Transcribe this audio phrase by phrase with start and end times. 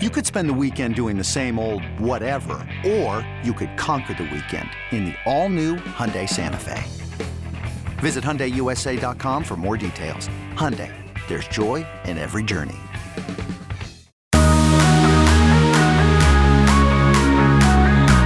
[0.00, 4.30] You could spend the weekend doing the same old whatever, or you could conquer the
[4.32, 6.84] weekend in the all-new Hyundai Santa Fe.
[7.98, 10.28] Visit HyundaiUSA.com for more details.
[10.54, 10.94] Hyundai,
[11.26, 12.76] there's joy in every journey.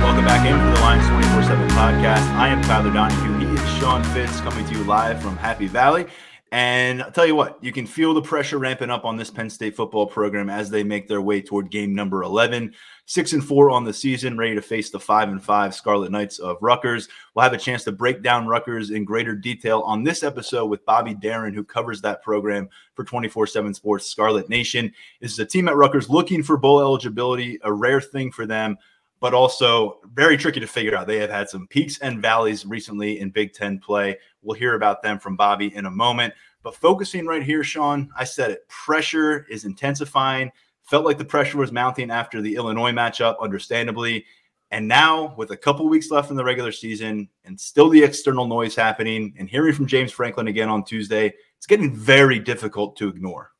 [0.02, 2.34] Welcome back in for the Lions 24-7 podcast.
[2.34, 3.48] I am Tyler Donahue.
[3.48, 6.04] He is Sean Fitz coming to you live from Happy Valley.
[6.52, 9.48] And I'll tell you what, you can feel the pressure ramping up on this Penn
[9.48, 12.74] State football program as they make their way toward game number 11.
[13.06, 16.38] Six and four on the season, ready to face the five and five Scarlet Knights
[16.40, 17.08] of Rutgers.
[17.34, 20.84] We'll have a chance to break down Rutgers in greater detail on this episode with
[20.84, 24.92] Bobby Darin, who covers that program for 24 7 Sports Scarlet Nation.
[25.22, 28.76] This is a team at Rutgers looking for bowl eligibility, a rare thing for them
[29.22, 31.06] but also very tricky to figure out.
[31.06, 34.18] They have had some peaks and valleys recently in Big Ten play.
[34.42, 36.34] We'll hear about them from Bobby in a moment.
[36.64, 40.50] But focusing right here, Sean, I said it pressure is intensifying.
[40.82, 44.26] Felt like the pressure was mounting after the Illinois matchup, understandably.
[44.72, 48.48] And now, with a couple weeks left in the regular season and still the external
[48.48, 53.06] noise happening, and hearing from James Franklin again on Tuesday, it's getting very difficult to
[53.06, 53.51] ignore.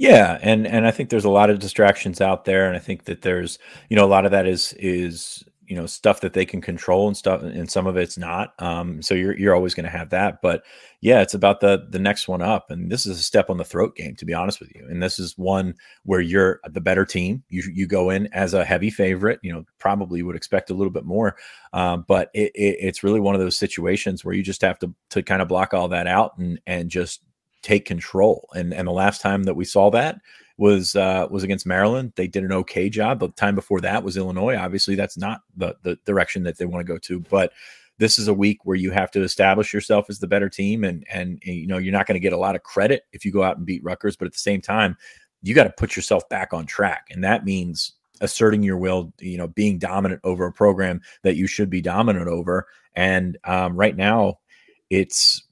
[0.00, 3.04] Yeah, and and I think there's a lot of distractions out there, and I think
[3.04, 3.58] that there's
[3.90, 7.08] you know a lot of that is is you know stuff that they can control
[7.08, 8.54] and stuff, and some of it's not.
[8.60, 10.62] Um, so you're you're always going to have that, but
[11.00, 13.64] yeah, it's about the the next one up, and this is a step on the
[13.64, 14.86] throat game, to be honest with you.
[14.88, 17.42] And this is one where you're the better team.
[17.48, 19.40] You you go in as a heavy favorite.
[19.42, 21.34] You know, probably would expect a little bit more,
[21.72, 24.94] um, but it, it, it's really one of those situations where you just have to
[25.10, 27.20] to kind of block all that out and and just
[27.68, 28.48] take control.
[28.54, 30.20] And and the last time that we saw that
[30.56, 32.12] was uh, was against Maryland.
[32.16, 33.20] They did an okay job.
[33.20, 34.56] The time before that was Illinois.
[34.56, 37.20] Obviously, that's not the the direction that they want to go to.
[37.20, 37.52] But
[37.98, 41.06] this is a week where you have to establish yourself as the better team, and
[41.12, 43.42] and you know you're not going to get a lot of credit if you go
[43.42, 44.16] out and beat Rutgers.
[44.16, 44.96] But at the same time,
[45.42, 49.12] you got to put yourself back on track, and that means asserting your will.
[49.20, 52.66] You know, being dominant over a program that you should be dominant over.
[52.96, 54.40] And um, right now,
[54.90, 55.44] it's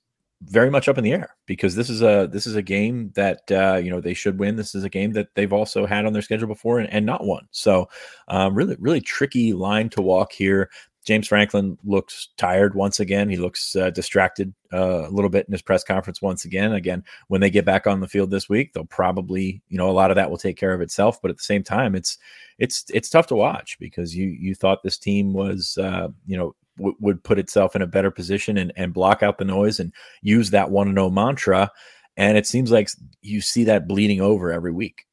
[0.42, 3.50] very much up in the air because this is a this is a game that
[3.50, 4.56] uh, you know they should win.
[4.56, 7.24] This is a game that they've also had on their schedule before and, and not
[7.24, 7.46] won.
[7.50, 7.88] So
[8.28, 10.70] um, really really tricky line to walk here.
[11.06, 13.30] James Franklin looks tired once again.
[13.30, 16.72] He looks uh, distracted uh, a little bit in his press conference once again.
[16.72, 19.92] Again, when they get back on the field this week, they'll probably, you know, a
[19.92, 21.22] lot of that will take care of itself.
[21.22, 22.18] But at the same time, it's
[22.58, 26.56] it's it's tough to watch because you you thought this team was, uh, you know,
[26.76, 29.92] w- would put itself in a better position and, and block out the noise and
[30.22, 31.70] use that one and no mantra.
[32.16, 32.88] And it seems like
[33.20, 35.04] you see that bleeding over every week.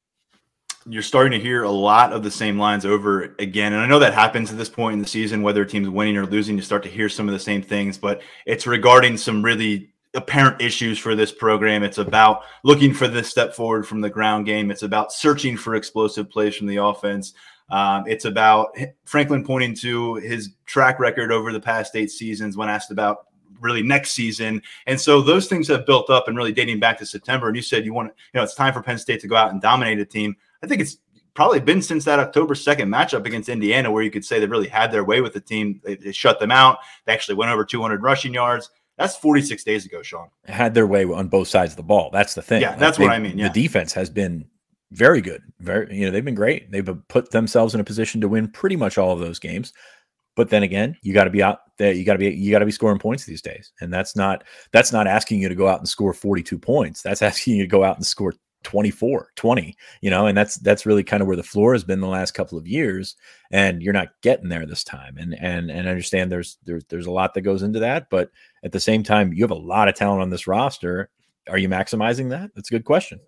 [0.86, 3.72] You're starting to hear a lot of the same lines over again.
[3.72, 6.18] And I know that happens at this point in the season, whether a team's winning
[6.18, 9.44] or losing, you start to hear some of the same things, but it's regarding some
[9.44, 11.84] really apparent issues for this program.
[11.84, 14.72] It's about looking for this step forward from the ground game.
[14.72, 17.34] It's about searching for explosive plays from the offense.
[17.74, 22.70] Um, it's about Franklin pointing to his track record over the past eight seasons when
[22.70, 23.26] asked about
[23.62, 24.62] really next season.
[24.86, 27.48] And so those things have built up and really dating back to September.
[27.48, 29.36] And you said you want to, you know, it's time for Penn State to go
[29.36, 30.36] out and dominate a team.
[30.62, 31.00] I think it's
[31.34, 34.68] probably been since that October 2nd matchup against Indiana where you could say they really
[34.68, 35.82] had their way with the team.
[35.84, 36.78] They, they shut them out.
[37.06, 38.70] They actually went over 200 rushing yards.
[39.00, 40.30] That's 46 days ago, Sean.
[40.46, 42.12] Had their way on both sides of the ball.
[42.14, 42.62] That's the thing.
[42.62, 43.40] Yeah, that's like what I mean.
[43.40, 43.48] Yeah.
[43.48, 44.46] The defense has been
[44.94, 45.42] very good.
[45.60, 46.72] Very, you know, they've been great.
[46.72, 49.74] They've put themselves in a position to win pretty much all of those games.
[50.36, 51.94] But then again, you got to be out there.
[51.94, 54.44] You got to be you got to be scoring points these days, and that's not
[54.72, 57.02] that's not asking you to go out and score 42 points.
[57.02, 58.34] That's asking you to go out and score
[58.64, 62.00] 24 20 you know and that's that's really kind of where the floor has been
[62.00, 63.18] the last couple of years
[63.52, 67.06] and you're not getting there this time and and and I understand there's there's there's
[67.06, 68.32] a lot that goes into that but
[68.64, 71.10] at the same time you have a lot of talent on this roster
[71.50, 73.20] are you maximizing that that's a good question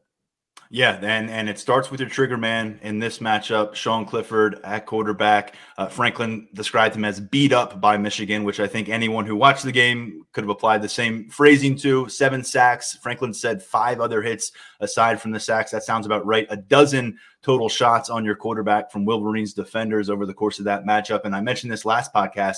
[0.69, 4.85] yeah, and and it starts with your trigger man in this matchup, Sean Clifford at
[4.85, 5.55] quarterback.
[5.77, 9.63] Uh, Franklin described him as beat up by Michigan, which I think anyone who watched
[9.63, 12.09] the game could have applied the same phrasing to.
[12.09, 12.97] Seven sacks.
[13.01, 15.71] Franklin said five other hits aside from the sacks.
[15.71, 16.47] That sounds about right.
[16.49, 20.83] A dozen total shots on your quarterback from Wolverines defenders over the course of that
[20.83, 21.21] matchup.
[21.25, 22.57] And I mentioned this last podcast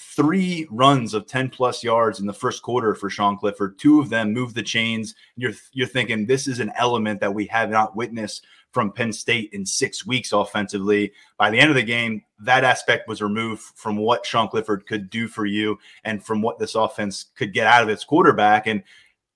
[0.00, 3.78] three runs of 10 plus yards in the first quarter for Sean Clifford.
[3.78, 5.14] Two of them move the chains.
[5.36, 9.50] You're you're thinking this is an element that we have not witnessed from Penn State
[9.52, 11.12] in six weeks offensively.
[11.38, 15.08] By the end of the game, that aspect was removed from what Sean Clifford could
[15.08, 18.66] do for you and from what this offense could get out of its quarterback.
[18.66, 18.82] And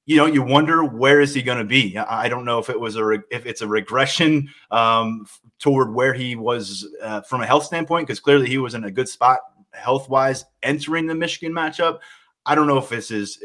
[0.07, 1.97] you know, you wonder where is he going to be.
[1.97, 5.27] I don't know if it was a re- if it's a regression um,
[5.59, 8.91] toward where he was uh, from a health standpoint, because clearly he was in a
[8.91, 9.39] good spot
[9.73, 12.01] health wise entering the Michigan matchup.
[12.47, 13.39] I don't know if this is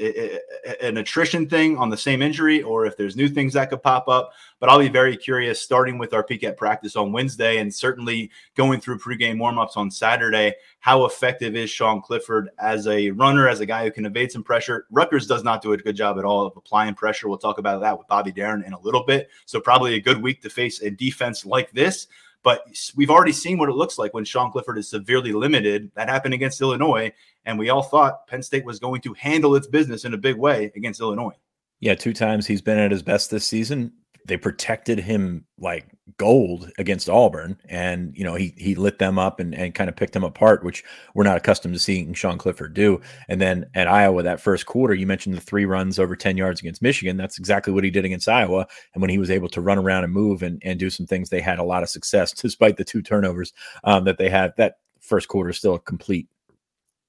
[0.81, 4.07] an attrition thing on the same injury or if there's new things that could pop
[4.07, 4.31] up.
[4.59, 8.31] But I'll be very curious starting with our peek at practice on Wednesday and certainly
[8.55, 10.55] going through pregame warmups on Saturday.
[10.79, 14.43] How effective is Sean Clifford as a runner, as a guy who can evade some
[14.43, 14.87] pressure?
[14.89, 17.27] Rutgers does not do a good job at all of applying pressure.
[17.27, 19.29] We'll talk about that with Bobby Darren in a little bit.
[19.45, 22.07] So, probably a good week to face a defense like this.
[22.45, 22.63] But
[22.95, 25.91] we've already seen what it looks like when Sean Clifford is severely limited.
[25.95, 27.11] That happened against Illinois.
[27.45, 30.35] And we all thought Penn State was going to handle its business in a big
[30.35, 31.33] way against Illinois.
[31.79, 33.91] Yeah, two times he's been at his best this season
[34.25, 35.85] they protected him like
[36.17, 39.95] gold against Auburn, and you know he he lit them up and, and kind of
[39.95, 40.83] picked them apart, which
[41.13, 42.99] we're not accustomed to seeing Sean Clifford do.
[43.29, 46.59] And then at Iowa, that first quarter, you mentioned the three runs over ten yards
[46.59, 47.17] against Michigan.
[47.17, 48.67] That's exactly what he did against Iowa.
[48.93, 51.29] And when he was able to run around and move and and do some things,
[51.29, 54.53] they had a lot of success despite the two turnovers um, that they had.
[54.57, 56.27] That first quarter is still a complete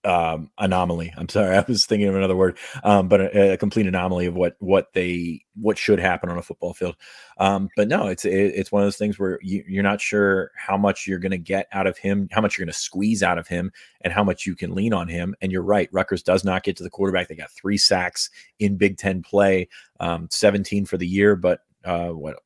[0.06, 1.12] um, anomaly.
[1.16, 4.34] I'm sorry, I was thinking of another word, um, but a, a, complete anomaly of
[4.34, 6.96] what what they what should happen on a football field.
[7.38, 10.52] Um, but no, it's it, it's one of those things where you, you're not sure
[10.56, 13.22] how much you're going to get out of him, how much you're going to squeeze
[13.22, 13.72] out of him,
[14.02, 15.34] and how much you can lean on him.
[15.40, 17.28] And you're right, Rutgers does not get to the quarterback.
[17.28, 19.68] They got three sacks in Big Ten play,
[19.98, 22.36] um, 17 for the year, but uh, what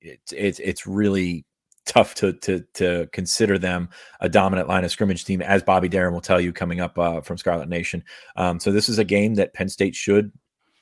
[0.00, 1.44] it's it's it's really
[1.86, 3.88] tough to to to consider them
[4.20, 7.20] a dominant line of scrimmage team, as Bobby Darren will tell you coming up uh,
[7.20, 8.04] from Scarlet Nation.
[8.36, 10.32] Um, so this is a game that Penn State should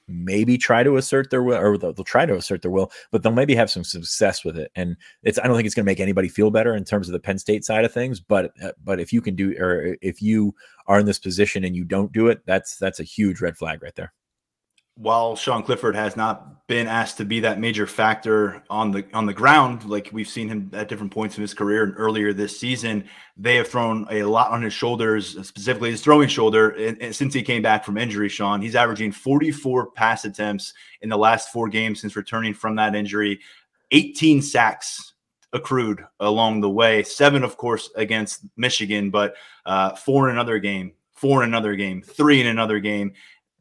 [0.08, 3.23] maybe try to assert their will, or they'll, they'll, try to assert their will, but
[3.23, 4.70] they'll maybe have some success with it.
[4.75, 7.12] And it's I don't think it's going to make anybody feel better in terms of
[7.12, 8.20] the Penn State side of things.
[8.20, 10.55] But uh, but if you can do, or if you
[10.87, 13.82] are in this position and you don't do it, that's that's a huge red flag
[13.82, 14.12] right there
[15.00, 19.25] while Sean Clifford has not been asked to be that major factor on the on
[19.25, 22.61] the ground, like we've seen him at different points in his career and earlier this
[22.61, 26.70] season, they have thrown a lot on his shoulders, specifically his throwing shoulder.
[26.70, 31.08] And, and since he came back from injury, Sean, he's averaging 44 pass attempts in
[31.08, 33.41] the last four games since returning from that injury,
[33.93, 35.14] 18 sacks
[35.55, 40.93] accrued along the way, seven, of course, against Michigan, but uh, four in another game,
[41.14, 43.14] four in another game, three in another game,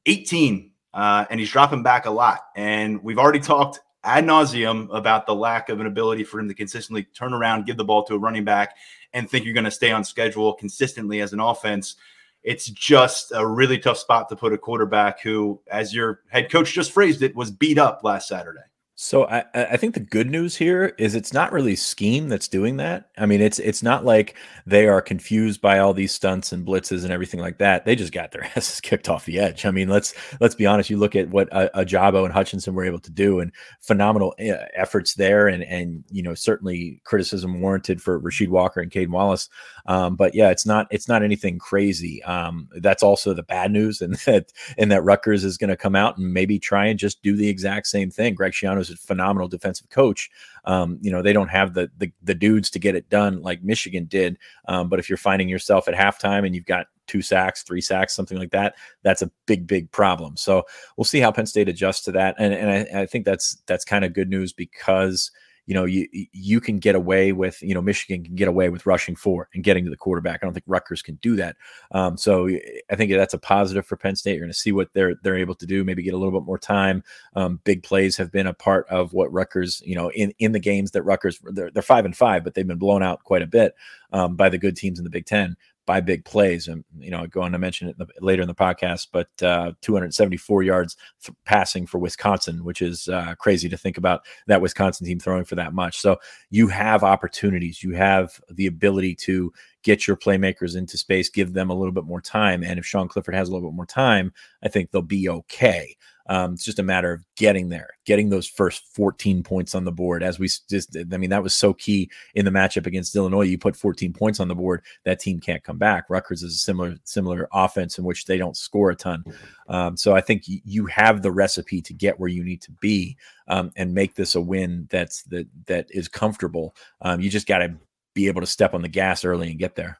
[0.05, 2.41] 18 uh, and he's dropping back a lot.
[2.55, 6.53] And we've already talked ad nauseum about the lack of an ability for him to
[6.53, 8.75] consistently turn around, give the ball to a running back,
[9.13, 11.95] and think you're going to stay on schedule consistently as an offense.
[12.43, 16.73] It's just a really tough spot to put a quarterback who, as your head coach
[16.73, 18.61] just phrased it, was beat up last Saturday.
[19.01, 22.75] So I, I think the good news here is it's not really scheme that's doing
[22.77, 23.09] that.
[23.17, 24.35] I mean, it's it's not like
[24.65, 27.85] they are confused by all these stunts and blitzes and everything like that.
[27.85, 29.65] They just got their asses kicked off the edge.
[29.65, 30.89] I mean, let's let's be honest.
[30.89, 35.13] You look at what Ojabo and Hutchinson were able to do, and phenomenal eh, efforts
[35.13, 39.47] there, and and you know certainly criticism warranted for Rasheed Walker and Caedan Wallace.
[39.85, 42.21] Um, but yeah, it's not it's not anything crazy.
[42.23, 45.95] Um, that's also the bad news, and that and that Rutgers is going to come
[45.95, 48.35] out and maybe try and just do the exact same thing.
[48.35, 50.29] Greg Schiano's a phenomenal defensive coach.
[50.65, 53.63] Um, you know, they don't have the, the, the dudes to get it done like
[53.63, 54.37] Michigan did.
[54.67, 58.15] Um, but if you're finding yourself at halftime and you've got two sacks, three sacks,
[58.15, 60.37] something like that, that's a big, big problem.
[60.37, 60.63] So
[60.95, 62.35] we'll see how Penn State adjusts to that.
[62.37, 65.31] And and I, I think that's that's kind of good news because–
[65.69, 68.87] you know, you you can get away with, you know, Michigan can get away with
[68.87, 70.39] rushing four and getting to the quarterback.
[70.41, 71.57] I don't think Rutgers can do that.
[71.91, 72.49] Um, so
[72.89, 74.31] I think that's a positive for Penn State.
[74.31, 75.83] You're going to see what they're they're able to do.
[75.83, 77.03] Maybe get a little bit more time.
[77.35, 80.59] Um, big plays have been a part of what Rutgers, you know, in in the
[80.59, 83.47] games that Rutgers they're, they're five and five, but they've been blown out quite a
[83.47, 83.75] bit
[84.11, 85.55] um, by the good teams in the Big Ten
[85.89, 86.67] by big plays.
[86.67, 90.95] And, you know, going to mention it later in the podcast, but uh, 274 yards
[91.23, 95.45] th- passing for Wisconsin, which is uh, crazy to think about that Wisconsin team throwing
[95.45, 95.99] for that much.
[95.99, 96.17] So
[96.51, 101.71] you have opportunities, you have the ability to get your playmakers into space, give them
[101.71, 102.63] a little bit more time.
[102.63, 104.31] And if Sean Clifford has a little bit more time,
[104.61, 105.97] I think they'll be okay.
[106.29, 109.91] Um, it's just a matter of getting there, getting those first 14 points on the
[109.91, 110.21] board.
[110.21, 113.41] As we just, I mean, that was so key in the matchup against Illinois.
[113.41, 116.05] You put 14 points on the board, that team can't come back.
[116.07, 119.23] Rutgers is a similar similar offense in which they don't score a ton.
[119.67, 123.17] Um, so I think you have the recipe to get where you need to be
[123.47, 126.75] um, and make this a win that's that that is comfortable.
[127.01, 127.75] Um, you just got to
[128.13, 129.99] be able to step on the gas early and get there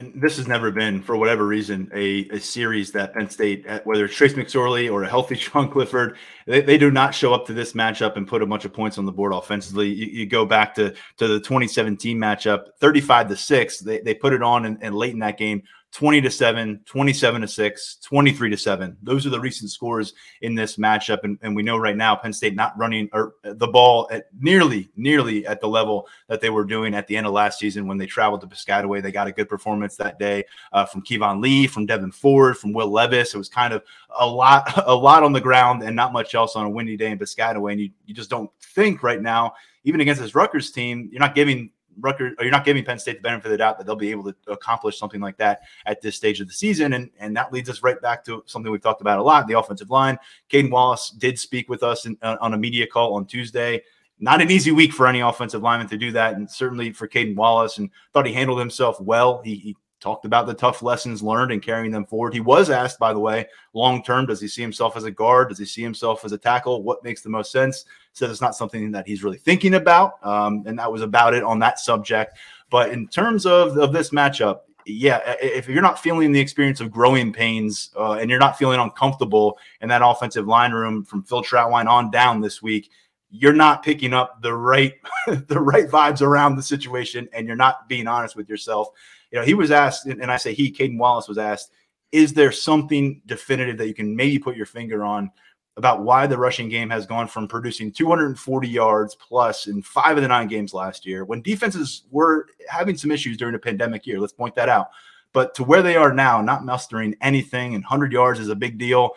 [0.00, 4.04] this has never been, for whatever reason, a, a series that Penn State, eh, whether
[4.04, 7.52] it's Trace McSorley or a healthy Sean Clifford, they, they do not show up to
[7.52, 9.88] this matchup and put a bunch of points on the board offensively.
[9.88, 13.78] You, you go back to, to the 2017 matchup, 35 to 6.
[13.80, 17.40] They, they put it on and, and late in that game, 20 to 7, 27
[17.40, 18.96] to 6, 23 to 7.
[19.02, 21.24] Those are the recent scores in this matchup.
[21.24, 24.90] And, and we know right now Penn State not running or the ball at nearly,
[24.96, 27.96] nearly at the level that they were doing at the end of last season when
[27.96, 29.02] they traveled to Piscataway.
[29.02, 32.74] They got a good performance that day uh, from Keyvone Lee, from Devyn Ford, from
[32.74, 33.34] Will Levis.
[33.34, 33.82] It was kind of
[34.18, 37.10] a lot, a lot on the ground and not much else on a windy day
[37.10, 37.72] in Piscataway.
[37.72, 39.54] And you, you just don't think right now,
[39.84, 43.16] even against this Rutgers team, you're not giving Rutgers, or you're not giving Penn State
[43.16, 46.00] the benefit of the doubt that they'll be able to accomplish something like that at
[46.00, 46.92] this stage of the season.
[46.92, 49.58] And, and that leads us right back to something we've talked about a lot the
[49.58, 50.18] offensive line.
[50.48, 53.82] Caedan Wallace did speak with us in, uh, on a media call on Tuesday.
[54.20, 57.36] Not an easy week for any offensive lineman to do that, and certainly for Caedan
[57.36, 57.78] Wallace.
[57.78, 59.40] And thought he handled himself well.
[59.42, 62.34] He, he talked about the tough lessons learned and carrying them forward.
[62.34, 65.48] He was asked, by the way, long term, does he see himself as a guard?
[65.48, 66.82] Does he see himself as a tackle?
[66.82, 67.84] What makes the most sense?
[68.12, 70.24] Said it's not something that he's really thinking about.
[70.24, 72.38] Um, and that was about it on that subject.
[72.70, 76.90] But in terms of, of this matchup, yeah, if you're not feeling the experience of
[76.90, 81.42] growing pains uh, and you're not feeling uncomfortable in that offensive line room from Phil
[81.42, 82.90] Trautwein on down this week,
[83.30, 84.94] you're not picking up the right
[85.26, 88.88] the right vibes around the situation and you're not being honest with yourself
[89.30, 91.70] you know, he was asked, and I say he, Caedan Wallace was asked,
[92.12, 95.30] is there something definitive that you can maybe put your finger on
[95.76, 100.22] about why the rushing game has gone from producing 240 yards plus in five of
[100.22, 104.18] the nine games last year when defenses were having some issues during a pandemic year?
[104.18, 104.88] Let's point that out.
[105.32, 108.78] But to where they are now, not mustering anything, and 100 yards is a big
[108.78, 109.10] deal.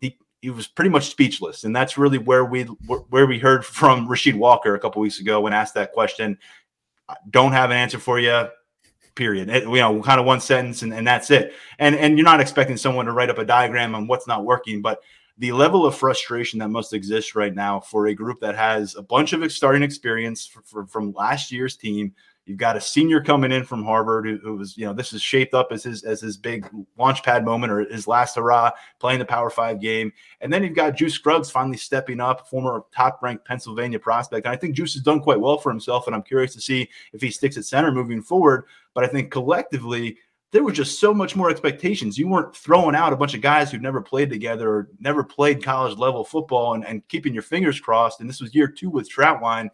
[0.00, 4.08] He, he was pretty much speechless, and that's really where we where we heard from
[4.08, 6.38] Rasheed Walker a couple weeks ago when asked that question.
[7.08, 8.48] I Don't have an answer for you
[9.18, 9.50] period.
[9.50, 11.52] It, you know, kind of one sentence and, and that's it.
[11.78, 14.80] And and you're not expecting someone to write up a diagram on what's not working,
[14.80, 15.02] but
[15.36, 19.02] the level of frustration that must exist right now for a group that has a
[19.02, 22.14] bunch of starting experience for, for, from last year's team
[22.48, 25.20] You've got a senior coming in from Harvard who, who, was, you know, this is
[25.20, 29.18] shaped up as his as his big launch pad moment or his last hurrah playing
[29.18, 30.10] the Power Five game.
[30.40, 34.46] And then you've got Juice Scruggs finally stepping up, former top ranked Pennsylvania prospect.
[34.46, 36.06] And I think Juice has done quite well for himself.
[36.06, 38.64] And I'm curious to see if he sticks at center moving forward.
[38.94, 40.16] But I think collectively,
[40.50, 42.16] there was just so much more expectations.
[42.16, 45.62] You weren't throwing out a bunch of guys who've never played together or never played
[45.62, 48.20] college level football and, and keeping your fingers crossed.
[48.20, 49.68] And this was year two with Trautwein.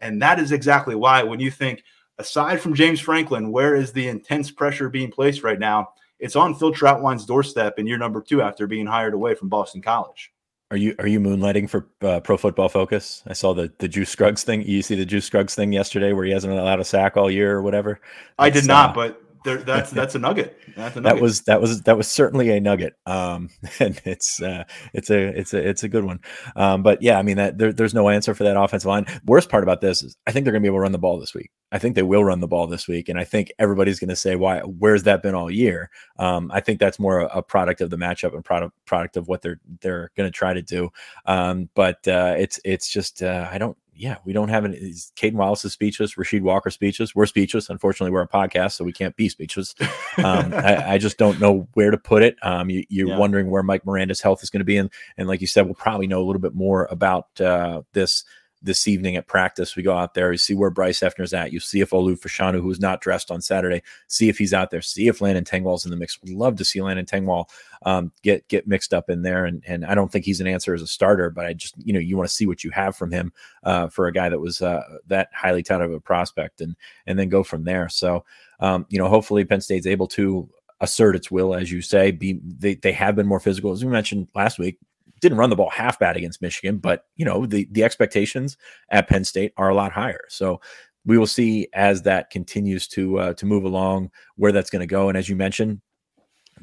[0.00, 1.82] And that is exactly why when you think–
[2.20, 5.88] aside from James Franklin, where is the intense pressure being placed right now?
[6.18, 9.80] It's on Phil Trautwein's doorstep in year number two after being hired away from Boston
[9.80, 10.32] College.
[10.70, 13.24] Are you are you moonlighting for uh, Pro Football Focus?
[13.26, 14.62] I saw the the Juice Scruggs thing.
[14.62, 17.56] You see the Juice Scruggs thing yesterday, where he hasn't allowed a sack all year
[17.56, 17.98] or whatever.
[18.38, 20.58] That's, I did not, uh, but there, that's that's a nugget.
[20.76, 21.16] That's a nugget.
[21.16, 22.94] That was that was that was certainly a nugget.
[23.06, 23.48] Um,
[23.80, 26.20] and it's uh, it's a it's a it's a good one.
[26.56, 29.06] Um, but yeah, I mean that there, there's no answer for that offensive line.
[29.24, 30.98] Worst part about this is I think they're going to be able to run the
[30.98, 31.50] ball this week.
[31.72, 34.16] I think they will run the ball this week, and I think everybody's going to
[34.16, 34.60] say, "Why?
[34.60, 37.96] Where's that been all year?" Um, I think that's more a, a, product of the
[37.96, 40.90] matchup and product product of what they're they're going to try to do.
[41.26, 44.94] Um, but uh, it's it's just uh, I don't yeah, we don't have any.
[45.16, 46.14] Caedan Wallace is speechless.
[46.14, 47.14] Rasheed Walker speechless.
[47.14, 47.68] We're speechless.
[47.68, 49.74] Unfortunately, we're a podcast, so we can't be speechless.
[50.16, 52.36] Um, I, I, just don't know where to put it.
[52.42, 53.18] Um, you, are yeah.
[53.18, 55.74] wondering where Mike Miranda's health is going to be, and and like you said, we'll
[55.74, 58.24] probably know a little bit more about uh, this
[58.62, 59.74] this evening at practice.
[59.74, 61.52] We go out there, you see where Bryce Effner's at.
[61.52, 64.82] You see if Olu Fashanu, who's not dressed on Saturday, see if he's out there.
[64.82, 66.20] See if Landon Tengwall's in the mix.
[66.22, 67.46] We'd love to see Landon Tengwall
[67.82, 69.46] um, get get mixed up in there.
[69.46, 71.92] And and I don't think he's an answer as a starter, but I just you
[71.92, 73.32] know you want to see what you have from him
[73.64, 76.76] uh, for a guy that was uh, that highly touted of a prospect, and
[77.06, 77.88] and then go from there.
[77.88, 78.24] So
[78.60, 80.48] um, you know hopefully Penn State's able to
[80.82, 82.10] assert its will, as you say.
[82.10, 84.78] Be they, they have been more physical, as we mentioned last week
[85.20, 88.56] didn't run the ball half bad against Michigan, but you know the the expectations
[88.90, 90.24] at Penn State are a lot higher.
[90.28, 90.60] So
[91.04, 94.86] we will see as that continues to uh, to move along where that's going to
[94.86, 95.08] go.
[95.08, 95.80] And as you mentioned,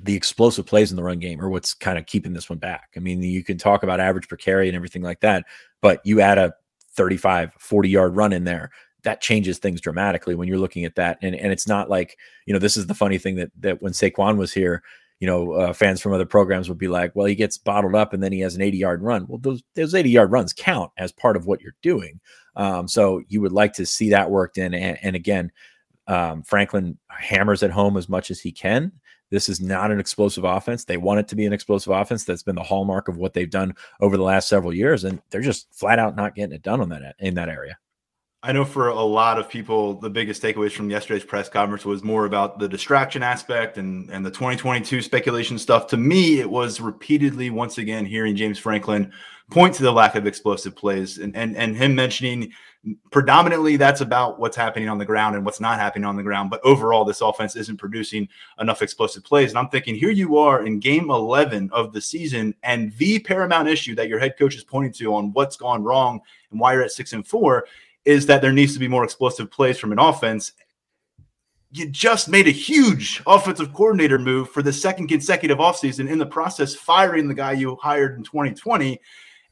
[0.02, 2.90] the explosive plays in the run game are what's kind of keeping this one back.
[2.96, 5.46] I mean, you can talk about average per carry and everything like that,
[5.82, 6.54] but you add a
[6.94, 8.72] 35, 40 yard run in there.
[9.04, 11.18] That changes things dramatically when you're looking at that.
[11.22, 13.94] And, and it's not like, you know, this is the funny thing that that when
[13.94, 14.84] Saquon was here,
[15.20, 18.14] you know, uh, fans from other programs would be like, well, he gets bottled up
[18.14, 19.26] and then he has an 80 yard run.
[19.28, 22.20] Well, those, those 80 yard runs count as part of what you're doing.
[22.56, 24.74] Um, so you would like to see that worked in.
[24.74, 25.52] And, and again,
[26.08, 28.92] um, Franklin hammers at home as much as he can.
[29.30, 30.86] This is not an explosive offense.
[30.86, 32.24] They want it to be an explosive offense.
[32.24, 35.42] That's been the hallmark of what they've done over the last several years, and they're
[35.42, 37.78] just flat out not getting it done on that in that area.
[38.44, 42.04] I know for a lot of people, the biggest takeaways from yesterday's press conference was
[42.04, 45.88] more about the distraction aspect and, and the 2022 speculation stuff.
[45.88, 49.12] To me, it was repeatedly, once again, hearing James Franklin
[49.50, 52.52] point to the lack of explosive plays and, and, and him mentioning
[53.12, 56.50] predominantly that's about what's happening on the ground and what's not happening on the ground.
[56.50, 58.28] But overall, this offense isn't producing
[58.60, 59.50] enough explosive plays.
[59.50, 63.68] And I'm thinking, here you are in game 11 of the season, and the paramount
[63.68, 66.84] issue that your head coach is pointing to on what's gone wrong and why you're
[66.84, 67.66] at six and four
[68.08, 70.54] is that there needs to be more explosive plays from an offense.
[71.72, 76.26] You just made a huge offensive coordinator move for the second consecutive offseason in the
[76.26, 79.02] process, firing the guy you hired in 2020.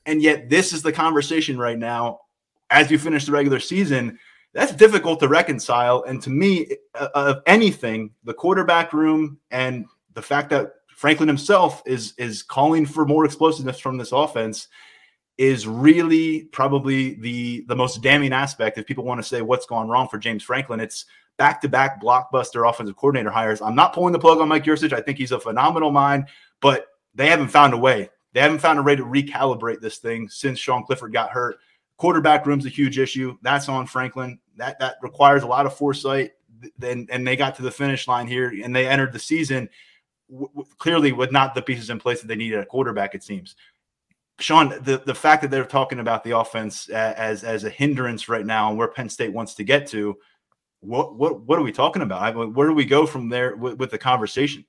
[0.06, 2.22] And yet, this is the conversation right now
[2.70, 4.18] as you finish the regular season.
[4.54, 6.04] That's difficult to reconcile.
[6.04, 11.84] And to me, uh, of anything, the quarterback room and the fact that Franklin himself
[11.86, 14.70] is is calling for more explosiveness from this offense
[15.38, 18.78] is really probably the the most damning aspect.
[18.78, 21.06] If people want to say what's gone wrong for James Franklin, it's
[21.38, 23.62] back to back blockbuster offensive coordinator hires.
[23.62, 24.94] I'm not pulling the plug on Mike Yurcich.
[24.94, 26.28] I think he's a phenomenal mind,
[26.62, 28.10] but they haven't found a way.
[28.34, 31.58] They haven't found a way to recalibrate this thing since Sean Clifford got hurt.
[31.98, 33.38] Quarterback room's a huge issue.
[33.42, 34.40] That's on Franklin.
[34.58, 36.32] That that requires a lot of foresight.
[36.78, 39.70] Then and they got to the finish line here and they entered the season
[40.30, 43.16] w- w- clearly with not the pieces in place that they needed at quarterback.
[43.16, 43.56] It seems.
[44.40, 48.46] Sean, the, the fact that they're talking about the offense as as a hindrance right
[48.46, 50.18] now and where Penn State wants to get to,
[50.82, 52.22] what what what are we talking about?
[52.22, 54.66] I mean, where do we go from there with, with, the conversation?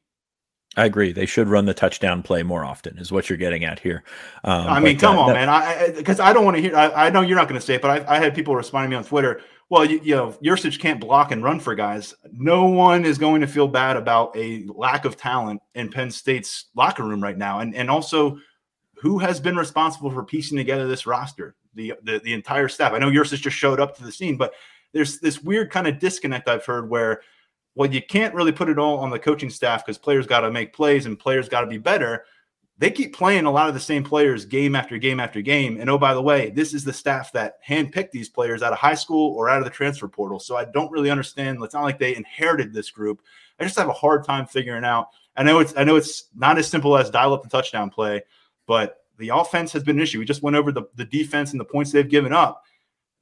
[0.76, 1.12] I agree.
[1.12, 4.04] They should run the touchdown play more often, is what you're getting at here.
[4.44, 5.48] Um, I mean, come on, that, man.
[5.48, 6.76] I because I, I, don't want to hear.
[6.76, 8.90] I, I, know you're not going to say it, but I, I, had people responding
[8.90, 9.40] to me on Twitter.
[9.68, 12.14] Well, you, you know, Yurcich can't block and run for guys.
[12.30, 16.66] No one is going to feel bad about a lack of talent in Penn State's
[16.76, 18.38] locker room right now, and and also
[18.96, 21.54] who has been responsible for piecing together this roster?
[21.74, 22.92] The the, the entire staff.
[22.92, 24.54] I know Yurcich just showed up to the scene, but
[24.92, 27.20] there's this weird kind of disconnect I've heard where
[27.76, 30.50] well, you can't really put it all on the coaching staff because players got to
[30.50, 32.24] make plays and players got to be better.
[32.78, 35.78] They keep playing a lot of the same players game after game after game.
[35.78, 38.78] And oh, by the way, this is the staff that handpicked these players out of
[38.78, 40.40] high school or out of the transfer portal.
[40.40, 41.58] So I don't really understand.
[41.62, 43.20] It's not like they inherited this group.
[43.60, 45.08] I just have a hard time figuring out.
[45.36, 48.22] I know it's I know it's not as simple as dial up the touchdown play,
[48.66, 50.18] but the offense has been an issue.
[50.18, 52.62] We just went over the, the defense and the points they've given up.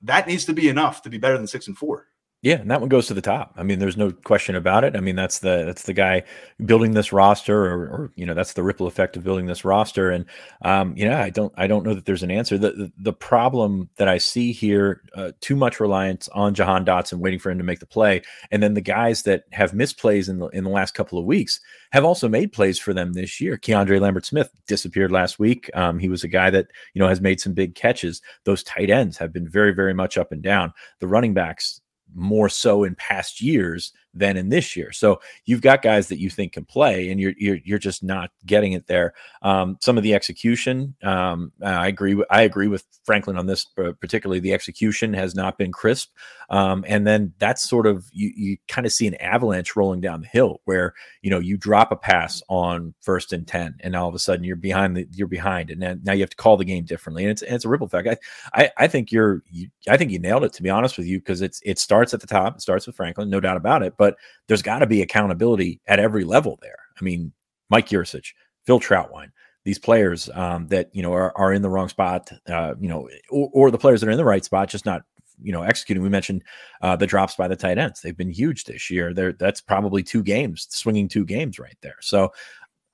[0.02, 2.06] That needs to be enough to be better than six and four.
[2.44, 3.54] Yeah, and that one goes to the top.
[3.56, 4.96] I mean, there's no question about it.
[4.96, 6.24] I mean, that's the that's the guy
[6.66, 10.10] building this roster, or, or you know, that's the ripple effect of building this roster.
[10.10, 10.26] And
[10.62, 12.58] um, you know, I don't I don't know that there's an answer.
[12.58, 17.20] The the, the problem that I see here, uh, too much reliance on Jahan Dotson
[17.20, 18.20] waiting for him to make the play,
[18.50, 21.24] and then the guys that have missed plays in the in the last couple of
[21.24, 21.60] weeks
[21.92, 23.56] have also made plays for them this year.
[23.56, 25.70] Keandre Lambert Smith disappeared last week.
[25.72, 28.20] Um, he was a guy that you know has made some big catches.
[28.44, 30.74] Those tight ends have been very very much up and down.
[31.00, 31.80] The running backs
[32.14, 34.92] more so in past years than in this year.
[34.92, 38.30] So you've got guys that you think can play, and you're you're you're just not
[38.46, 39.14] getting it there.
[39.42, 42.14] Um, some of the execution, um, I agree.
[42.14, 43.66] With, I agree with Franklin on this,
[44.00, 46.10] particularly the execution has not been crisp.
[46.50, 50.20] Um, and then that's sort of you you kind of see an avalanche rolling down
[50.20, 54.08] the hill where you know you drop a pass on first and ten, and all
[54.08, 56.56] of a sudden you're behind the you're behind, and then now you have to call
[56.56, 58.08] the game differently, and it's and it's a ripple effect.
[58.52, 61.06] I I, I think you're you, I think you nailed it to be honest with
[61.06, 63.82] you because it's it starts at the top, it starts with Franklin, no doubt about
[63.82, 66.76] it, but but there's got to be accountability at every level there.
[67.00, 67.32] I mean,
[67.70, 68.34] Mike Yurcich,
[68.66, 69.28] Phil Trautwein,
[69.64, 73.08] these players um, that you know are, are in the wrong spot, uh, you know,
[73.30, 75.04] or, or, the players that are in the right spot, just not
[75.42, 76.02] you know executing.
[76.02, 76.42] We mentioned
[76.82, 79.14] uh, the drops by the tight ends; they've been huge this year.
[79.14, 81.96] There, that's probably two games, swinging two games right there.
[82.02, 82.30] So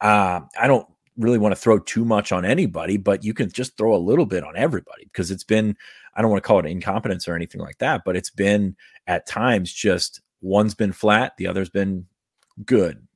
[0.01, 3.77] uh, I don't really want to throw too much on anybody, but you can just
[3.77, 5.77] throw a little bit on everybody because it's been.
[6.15, 8.77] I don't want to call it incompetence or anything like that, but it's been
[9.09, 12.07] at times just one's been flat, the other's been
[12.65, 13.07] good.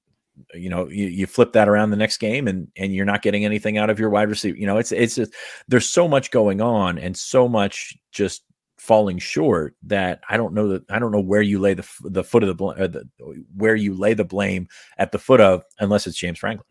[0.52, 3.44] You know, you, you flip that around the next game and and you're not getting
[3.44, 4.58] anything out of your wide receiver.
[4.58, 5.32] You know, it's it's just
[5.68, 8.42] there's so much going on and so much just
[8.76, 12.24] falling short that I don't know that I don't know where you lay the the
[12.24, 13.08] foot of the, bl- uh, the
[13.56, 14.66] where you lay the blame
[14.98, 16.66] at the foot of unless it's James Franklin.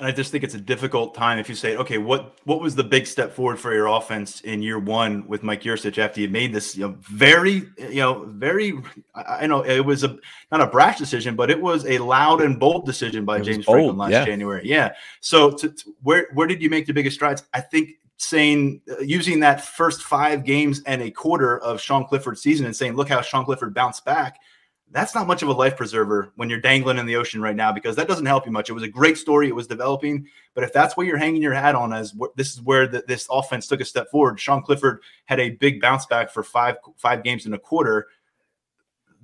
[0.00, 2.74] And I just think it's a difficult time if you say, okay, what what was
[2.74, 6.28] the big step forward for your offense in year one with Mike Yurcich after you
[6.28, 8.74] made this, you know, very, you know, very,
[9.14, 10.18] I, know it was a
[10.50, 13.96] not a brash decision, but it was a loud and bold decision by James Franklin
[13.96, 14.24] last yeah.
[14.24, 14.62] January.
[14.64, 14.94] Yeah.
[15.20, 17.44] So to, to, where where did you make the biggest strides?
[17.54, 22.42] I think saying uh, using that first five games and a quarter of Sean Clifford's
[22.42, 24.40] season and saying, look how Sean Clifford bounced back
[24.94, 27.72] that's not much of a life preserver when you're dangling in the ocean right now
[27.72, 28.70] because that doesn't help you much.
[28.70, 31.52] It was a great story, it was developing, but if that's what you're hanging your
[31.52, 35.02] hat on as this is where the, this offense took a step forward, Sean Clifford
[35.24, 38.06] had a big bounce back for five five games in a quarter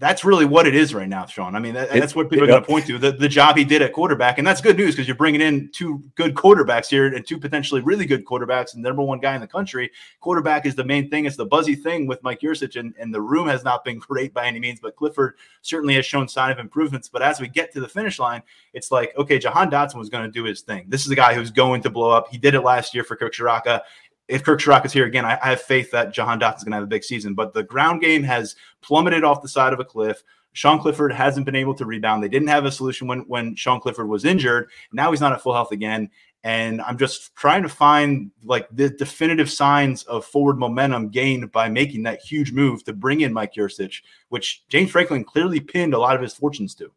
[0.01, 1.55] that's really what it is right now, Sean.
[1.55, 3.65] I mean, that, that's what people are going to point to the, the job he
[3.65, 4.39] did at quarterback.
[4.39, 7.83] And that's good news because you're bringing in two good quarterbacks here and two potentially
[7.83, 9.91] really good quarterbacks and the number one guy in the country.
[10.21, 11.27] Quarterback is the main thing.
[11.27, 14.33] It's the buzzy thing with Mike Yurcich, and, and the room has not been great
[14.33, 17.11] by any means, but Clifford certainly has shown sign of improvements.
[17.11, 20.25] But as we get to the finish line, it's like, okay, Jahan Dotson was going
[20.25, 20.87] to do his thing.
[20.89, 22.29] This is a guy who's going to blow up.
[22.31, 23.83] He did it last year for Kirk Ciarrocca
[24.31, 26.77] if Kirk Ciarrocca is here again, I, I, have faith that Jahan is going to
[26.77, 27.35] have a big season.
[27.35, 30.23] But the ground game has plummeted off the side of a cliff.
[30.53, 32.23] Sean Clifford hasn't been able to rebound.
[32.23, 34.71] They didn't have a solution when when Sean Clifford was injured.
[34.93, 36.11] Now he's not at full health again.
[36.43, 41.69] And I'm just trying to find like the definitive signs of forward momentum gained by
[41.69, 45.99] making that huge move to bring in Mike Yurcich, which James Franklin clearly pinned a
[45.99, 46.91] lot of his fortunes to.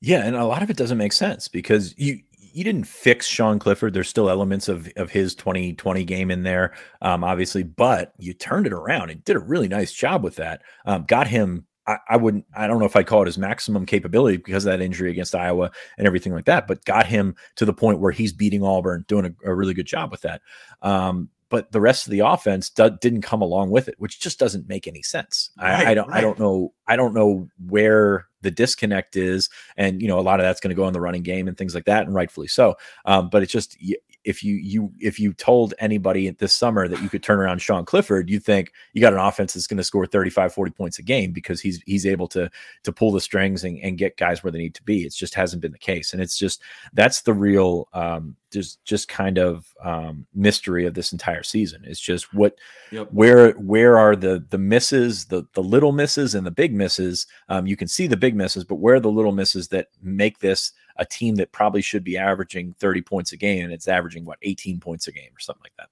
[0.00, 3.58] Yeah, and a lot of it doesn't make sense because you you didn't fix Sean
[3.58, 3.94] Clifford.
[3.94, 8.66] There's still elements of of his 2020 game in there, um, obviously, but you turned
[8.66, 10.62] it around and did a really nice job with that.
[10.86, 13.86] Um, got him I, I, wouldn't, I don't know if I call it his maximum
[13.86, 17.64] capability because of that injury against Iowa and everything like that, but got him to
[17.64, 20.42] the point where he's beating Auburn, doing a, a really good job with that.
[20.82, 24.38] Um, but the rest of the offense do, didn't come along with it, which just
[24.38, 25.50] doesn't make any sense.
[25.60, 26.16] Right, I, I, don't, right.
[26.16, 30.40] I don't know, I don't know where the disconnect is, and you know, a lot
[30.40, 32.48] of that's going to go in the running game and things like that, and rightfully
[32.48, 32.76] so.
[33.04, 33.76] Um, but it's just
[34.24, 37.84] if you you if you told anybody this summer that you could turn around Sean
[37.84, 41.02] Clifford, you think you got an offense that's going to score 35, 40 points a
[41.02, 42.50] game because he's he's able to
[42.84, 45.04] to pull the strings and, and get guys where they need to be.
[45.04, 46.12] It just hasn't been the case.
[46.12, 51.12] And it's just that's the real um just just kind of um mystery of this
[51.12, 51.82] entire season.
[51.84, 52.58] It's just what
[52.90, 53.08] yep.
[53.10, 57.26] where where are the the misses, the the little misses and the big misses.
[57.48, 60.38] Um you can see the big misses, but where are the little misses that make
[60.38, 64.24] this a team that probably should be averaging 30 points a game and it's averaging
[64.24, 65.88] what 18 points a game or something like that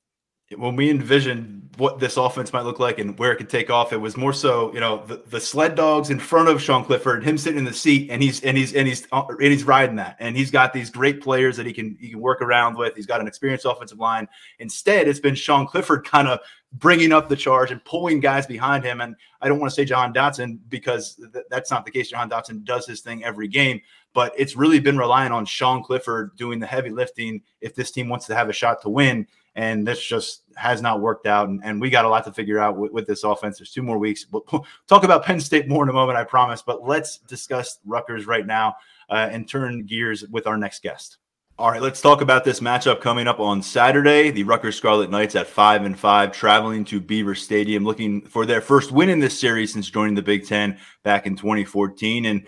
[0.57, 3.93] when we envisioned what this offense might look like and where it could take off,
[3.93, 7.25] it was more so, you know, the, the sled dogs in front of Sean Clifford,
[7.25, 9.97] him sitting in the seat, and he's and he's and he's uh, and he's riding
[9.97, 12.95] that, and he's got these great players that he can he can work around with.
[12.97, 14.29] He's got an experienced offensive line.
[14.59, 16.41] Instead, it's been Sean Clifford kind of
[16.75, 19.01] bringing up the charge and pulling guys behind him.
[19.01, 22.11] And I don't want to say Jahan Dotson because th- that's not the case.
[22.11, 23.81] Jahan Dotson does his thing every game,
[24.13, 28.09] but it's really been relying on Sean Clifford doing the heavy lifting if this team
[28.09, 29.27] wants to have a shot to win
[29.61, 31.51] and this just has not worked out.
[31.51, 33.59] And, and we got a lot to figure out with, with, this offense.
[33.59, 34.25] There's two more weeks.
[34.33, 36.63] We'll talk about Penn State more in a moment, I promise.
[36.63, 38.77] But let's discuss Rutgers right now
[39.11, 41.19] uh, and turn gears with our next guest.
[41.59, 44.31] All right, let's talk about this matchup coming up on Saturday.
[44.31, 48.63] The Rutgers Scarlet Knights at five and five, traveling to Beaver Stadium, looking for their
[48.63, 52.25] first win in this series since joining the Big Ten back in 2014.
[52.25, 52.47] And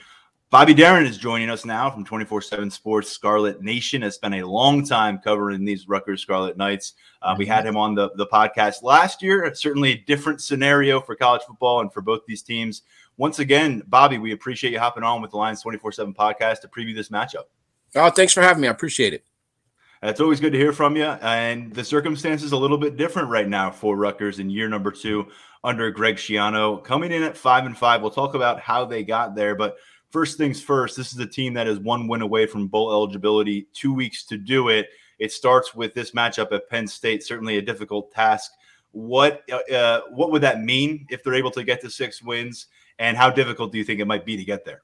[0.52, 4.02] Bobby Darren is joining us now from 24 7 Sports Scarlet Nation.
[4.02, 6.92] Has spent a long time covering these Rutgers Scarlet Knights.
[7.22, 9.50] Uh, we had him on the, the podcast last year.
[9.54, 12.82] Certainly a different scenario for college football and for both these teams.
[13.16, 16.68] Once again, Bobby, we appreciate you hopping on with the Lions 24 7 podcast to
[16.68, 17.44] preview this matchup.
[17.94, 18.68] Oh, thanks for having me.
[18.68, 19.24] I appreciate it.
[20.02, 21.04] It's always good to hear from you.
[21.04, 25.28] And the circumstances a little bit different right now for Rutgers in year number two
[25.64, 26.84] under Greg Schiano.
[26.84, 29.54] Coming in at five and five, we'll talk about how they got there.
[29.54, 29.76] But
[30.12, 33.66] first things first, this is a team that is one win away from bowl eligibility,
[33.72, 34.90] two weeks to do it.
[35.18, 38.52] It starts with this matchup at Penn State, certainly a difficult task.
[38.92, 42.66] What uh, uh, what would that mean if they're able to get to six wins,
[42.98, 44.82] and how difficult do you think it might be to get there?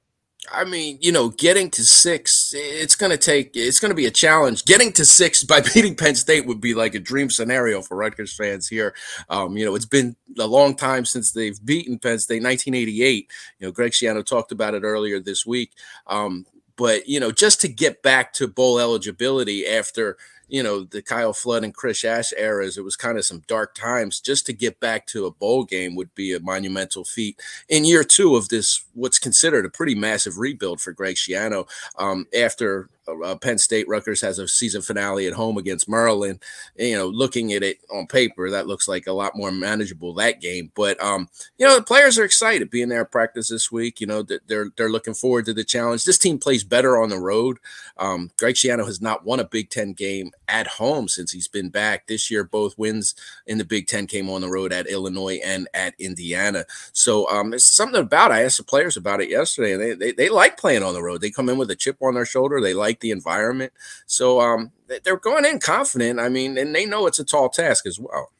[0.53, 4.07] I mean, you know, getting to six, it's going to take, it's going to be
[4.07, 4.65] a challenge.
[4.65, 8.35] Getting to six by beating Penn State would be like a dream scenario for Rutgers
[8.35, 8.95] fans here.
[9.29, 13.31] Um, you know, it's been a long time since they've beaten Penn State, 1988.
[13.59, 15.73] You know, Greg Schiano talked about it earlier this week.
[16.07, 16.47] Um,
[16.77, 20.17] but, you know, just to get back to bowl eligibility after,
[20.49, 23.75] you know, the Kyle Flood and Chris Ash eras, it was kind of some dark
[23.75, 24.21] times.
[24.21, 27.41] Just to get back to a bowl game would be a monumental feat.
[27.69, 32.27] In year two of this, what's considered a pretty massive rebuild for Greg Schiano, um,
[32.37, 32.89] after
[33.25, 36.43] uh, Penn State Rutgers has a season finale at home against Maryland.
[36.79, 40.15] And, you know, looking at it on paper, that looks like a lot more manageable
[40.15, 40.71] that game.
[40.75, 44.01] But um, you know, the players are excited being there at practice this week.
[44.01, 46.05] You know, they're they're looking forward to the challenge.
[46.05, 47.59] This team plays better on the road.
[47.97, 51.69] Um, Greg Schiano has not won a Big Ten game at home since he's been
[51.69, 52.07] back.
[52.07, 53.15] This year, both wins
[53.47, 56.65] in the Big Ten came on the road at Illinois and at Indiana.
[56.93, 58.31] So um, something about.
[58.31, 58.35] It.
[58.35, 61.03] I asked the players about it yesterday, and they, they they like playing on the
[61.03, 61.21] road.
[61.21, 62.61] They come in with a chip on their shoulder.
[62.61, 63.73] They like the environment.
[64.07, 64.73] So um,
[65.05, 66.21] they're going in confident.
[66.21, 68.31] I mean, and they know it's a tall task as well.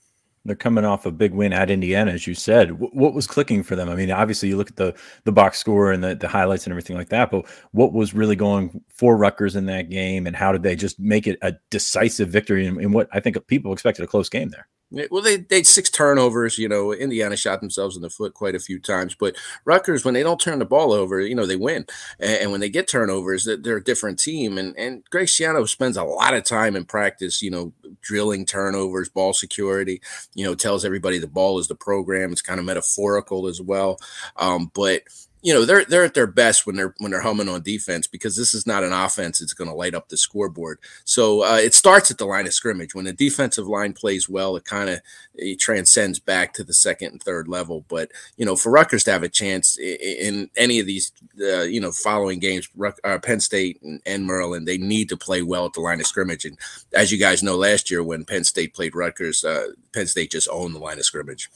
[0.45, 2.69] They're coming off a big win at Indiana, as you said.
[2.69, 3.91] W- what was clicking for them?
[3.91, 4.95] I mean, obviously, you look at the
[5.25, 8.37] the box score and the, the highlights and everything like that, but what was really
[8.37, 12.31] going for Rutgers in that game, and how did they just make it a decisive
[12.31, 14.69] victory in, in what I think people expected a close game there?
[14.91, 16.57] Well, they they six turnovers.
[16.57, 19.15] You know, Indiana shot themselves in the foot quite a few times.
[19.15, 21.85] But Rutgers, when they don't turn the ball over, you know, they win.
[22.19, 24.57] And, and when they get turnovers, they're a different team.
[24.57, 29.11] And and Greg Schiano spends a lot of time in practice, you know, drilling turnovers,
[29.11, 30.01] ball security.
[30.35, 32.33] You know, tells everybody the ball is the program.
[32.33, 33.99] It's kind of metaphorical as well.
[34.37, 35.03] Um, but
[35.43, 38.37] you know they're they're at their best when they're when they're humming on defense because
[38.37, 40.79] this is not an offense that's going to light up the scoreboard.
[41.05, 42.95] So uh, it starts at the line of scrimmage.
[42.95, 45.01] When the defensive line plays well, it kind of
[45.35, 47.85] it transcends back to the second and third level.
[47.89, 51.63] But you know, for Rutgers to have a chance in, in any of these uh,
[51.63, 52.69] you know following games,
[53.05, 56.07] uh, Penn State and, and Maryland, they need to play well at the line of
[56.07, 56.45] scrimmage.
[56.45, 56.59] And
[56.93, 60.49] as you guys know, last year when Penn State played Rutgers, uh, Penn State just
[60.51, 61.49] owned the line of scrimmage.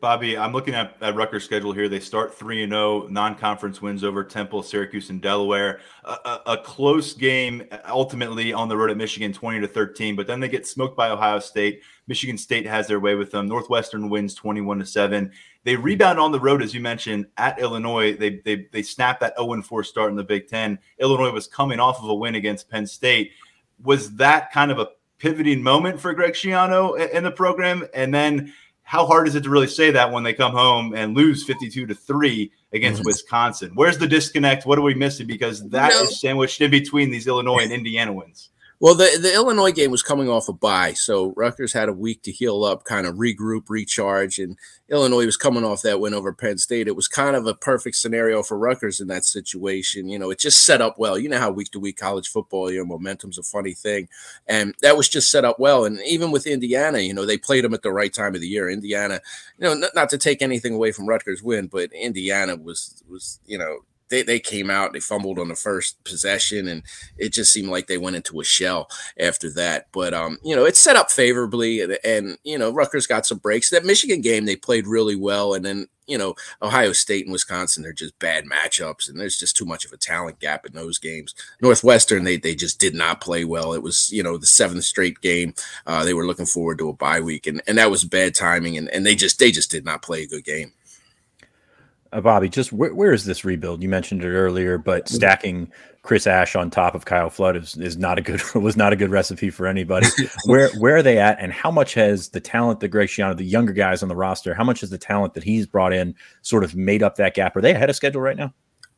[0.00, 1.88] Bobby, I'm looking at, at Rutgers' schedule here.
[1.88, 5.80] They start 3 and 0, non conference wins over Temple, Syracuse, and Delaware.
[6.04, 10.26] A, a, a, close game ultimately on the road at Michigan, 20 to 13, but
[10.26, 11.82] then they get smoked by Ohio State.
[12.06, 13.46] Michigan State has their way with them.
[13.46, 15.30] Northwestern wins 21 to 7.
[15.64, 18.16] They rebound on the road, as you mentioned, at Illinois.
[18.16, 20.78] They, they, they snap that 0 4 start in the Big Ten.
[20.98, 23.32] Illinois was coming off of a win against Penn State.
[23.82, 27.86] Was that kind of a pivoting moment for Greg Schiano in the program?
[27.94, 28.52] And then
[28.90, 31.86] how hard is it to really say that when they come home and lose 52
[31.86, 33.04] to 3 against.
[33.04, 33.70] Wisconsin?
[33.76, 34.66] Where's the disconnect?
[34.66, 35.28] What are we missing?
[35.28, 36.02] Because that no.
[36.02, 38.48] is sandwiched in between these Illinois and Indiana wins.
[38.82, 42.22] Well, the, the Illinois game was coming off a bye, so Rutgers had a week
[42.22, 44.56] to heal up, kind of regroup, recharge, and
[44.88, 46.88] Illinois was coming off that win over Penn State.
[46.88, 50.08] It was kind of a perfect scenario for Rutgers in that situation.
[50.08, 51.18] You know, it just set up well.
[51.18, 54.08] You know how week to week college football, your momentum's a funny thing,
[54.46, 55.84] and that was just set up well.
[55.84, 58.48] And even with Indiana, you know, they played them at the right time of the
[58.48, 58.70] year.
[58.70, 59.20] Indiana,
[59.58, 63.58] you know, not to take anything away from Rutgers' win, but Indiana was was you
[63.58, 66.82] know they, they came out, they fumbled on the first possession, and
[67.16, 69.86] it just seemed like they went into a shell after that.
[69.92, 73.38] But um, you know, it's set up favorably, and, and you know, Rutgers got some
[73.38, 73.70] breaks.
[73.70, 77.84] That Michigan game, they played really well, and then you know, Ohio State and Wisconsin,
[77.84, 80.98] they're just bad matchups, and there's just too much of a talent gap in those
[80.98, 81.34] games.
[81.62, 83.72] Northwestern, they they just did not play well.
[83.72, 85.54] It was, you know, the seventh straight game.
[85.86, 88.76] Uh, they were looking forward to a bye week, and, and that was bad timing,
[88.76, 90.72] and, and they just they just did not play a good game
[92.12, 93.82] uh, Bobby, just where, where is this rebuild?
[93.82, 95.14] You mentioned it earlier, but mm-hmm.
[95.14, 98.92] stacking Chris Ash on top of Kyle Flood is, is not a good was not
[98.92, 100.06] a good recipe for anybody.
[100.46, 103.44] where where are they at, and how much has the talent that Greg Schiano, the
[103.44, 106.64] younger guys on the roster, how much has the talent that he's brought in sort
[106.64, 107.56] of made up that gap?
[107.56, 108.52] Are they ahead of schedule right now?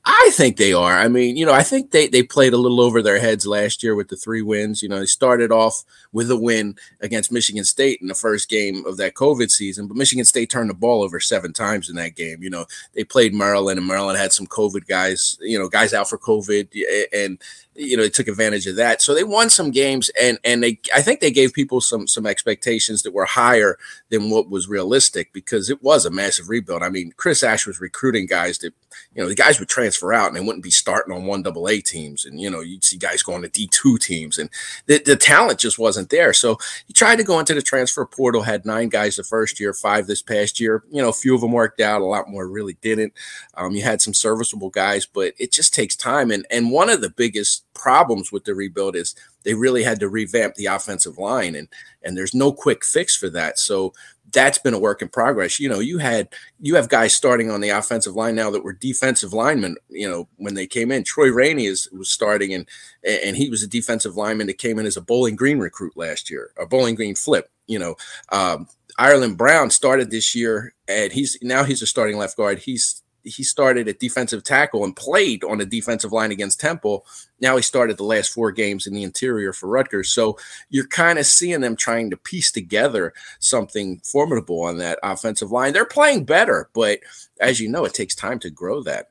[0.05, 0.99] I think they are.
[0.99, 3.83] I mean, you know, I think they they played a little over their heads last
[3.83, 4.83] year with the three wins.
[4.83, 8.85] You know, they started off with a win against Michigan State in the first game
[8.87, 12.15] of that COVID season, but Michigan State turned the ball over seven times in that
[12.17, 12.43] game.
[12.43, 16.09] You know, they played Maryland, and Maryland had some COVID guys, you know, guys out
[16.09, 16.69] for COVID,
[17.13, 17.39] and
[17.75, 20.79] you know they took advantage of that so they won some games and and they
[20.95, 23.79] i think they gave people some some expectations that were higher
[24.11, 27.81] than what was realistic because it was a massive rebuild i mean chris ash was
[27.81, 28.75] recruiting guys that
[29.15, 31.67] you know the guys would transfer out and they wouldn't be starting on one double
[31.67, 34.51] a teams and you know you'd see guys going to d2 teams and
[34.87, 36.33] the, the talent just wasn't there.
[36.33, 39.73] So he tried to go into the transfer portal had nine guys the first year
[39.73, 40.83] five this past year.
[40.91, 43.13] You know a few of them worked out a lot more really didn't.
[43.55, 46.31] Um, you had some serviceable guys but it just takes time.
[46.31, 50.09] And and one of the biggest problems with the rebuild is they really had to
[50.09, 51.69] revamp the offensive line and
[52.05, 53.59] and there's no quick fix for that.
[53.59, 53.93] So
[54.33, 55.61] that's been a work in progress.
[55.61, 56.29] You know you had
[56.61, 60.29] you have guys starting on the offensive line now that were defensive linemen you know
[60.37, 61.05] when they came in.
[61.05, 62.67] Troy rainey is was starting and
[63.05, 66.31] and he was a defensive lineman that came in as a bowling green recruit last
[66.31, 67.97] year a bowling green flip you know.
[68.31, 68.69] Um,
[68.99, 72.59] Ireland Brown started this year and he's now he's a starting left guard.
[72.59, 77.07] He's he started at defensive tackle and played on the defensive line against Temple.
[77.41, 80.11] Now he started the last four games in the interior for Rutgers.
[80.11, 80.39] So
[80.71, 85.73] you're kind of seeing them trying to piece together something formidable on that offensive line.
[85.73, 87.01] They're playing better, but
[87.41, 89.09] as you know, it takes time to grow that.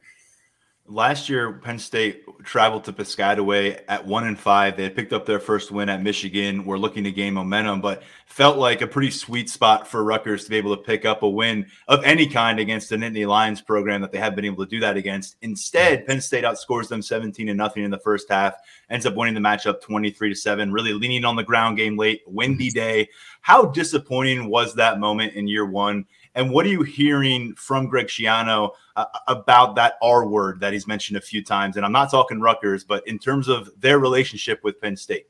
[0.91, 4.75] Last year, Penn State traveled to Piscataway at one and five.
[4.75, 6.65] They had picked up their first win at Michigan.
[6.65, 10.49] We're looking to gain momentum, but felt like a pretty sweet spot for Rutgers to
[10.49, 14.01] be able to pick up a win of any kind against the Nittany Lions program
[14.01, 15.38] that they have been able to do that against.
[15.41, 18.56] Instead, Penn State outscores them 17 to nothing in the first half,
[18.89, 22.21] ends up winning the matchup 23 to 7, really leaning on the ground game late,
[22.27, 22.77] windy mm-hmm.
[22.77, 23.10] day.
[23.39, 26.06] How disappointing was that moment in year one?
[26.36, 30.88] And what are you hearing from Greg Schiano uh, about that R word that he's
[30.88, 31.76] mentioned a few times?
[31.76, 35.28] And I'm not talking Rutgers, but in terms of their relationship with Penn State.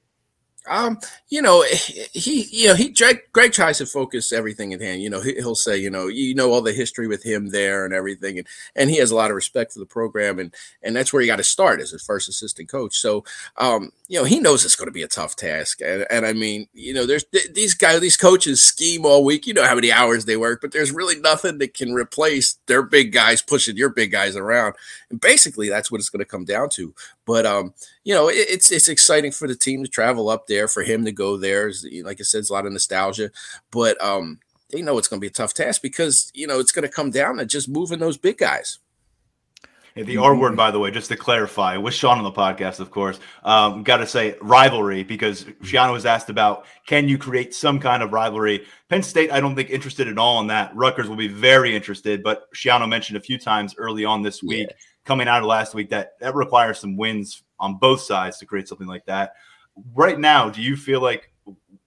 [0.67, 1.63] Um, you know,
[2.13, 5.01] he, you know, he Greg, Greg tries to focus everything in hand.
[5.01, 7.85] You know, he, will say, you know, you know all the history with him there
[7.85, 10.95] and everything, and and he has a lot of respect for the program, and and
[10.95, 12.97] that's where he got to start as his first assistant coach.
[12.97, 13.23] So,
[13.57, 16.33] um, you know, he knows it's going to be a tough task, and, and I
[16.33, 19.47] mean, you know, there's these guys, these coaches scheme all week.
[19.47, 22.83] You know how many hours they work, but there's really nothing that can replace their
[22.83, 24.75] big guys pushing your big guys around,
[25.09, 26.93] and basically that's what it's going to come down to.
[27.25, 30.67] But um, you know, it, it's it's exciting for the team to travel up there,
[30.67, 31.71] for him to go there.
[32.03, 33.31] Like I said, it's a lot of nostalgia,
[33.71, 34.39] but um,
[34.71, 36.93] they know it's going to be a tough task because you know it's going to
[36.93, 38.79] come down to just moving those big guys.
[39.95, 42.79] Yeah, the R word, by the way, just to clarify, with Sean on the podcast,
[42.79, 47.53] of course, um, got to say rivalry because Schiano was asked about can you create
[47.53, 48.65] some kind of rivalry.
[48.87, 50.73] Penn State, I don't think interested at all in that.
[50.75, 54.69] Rutgers will be very interested, but Schiano mentioned a few times early on this week.
[55.05, 58.67] Coming out of last week, that that requires some wins on both sides to create
[58.67, 59.33] something like that.
[59.93, 61.31] Right now, do you feel like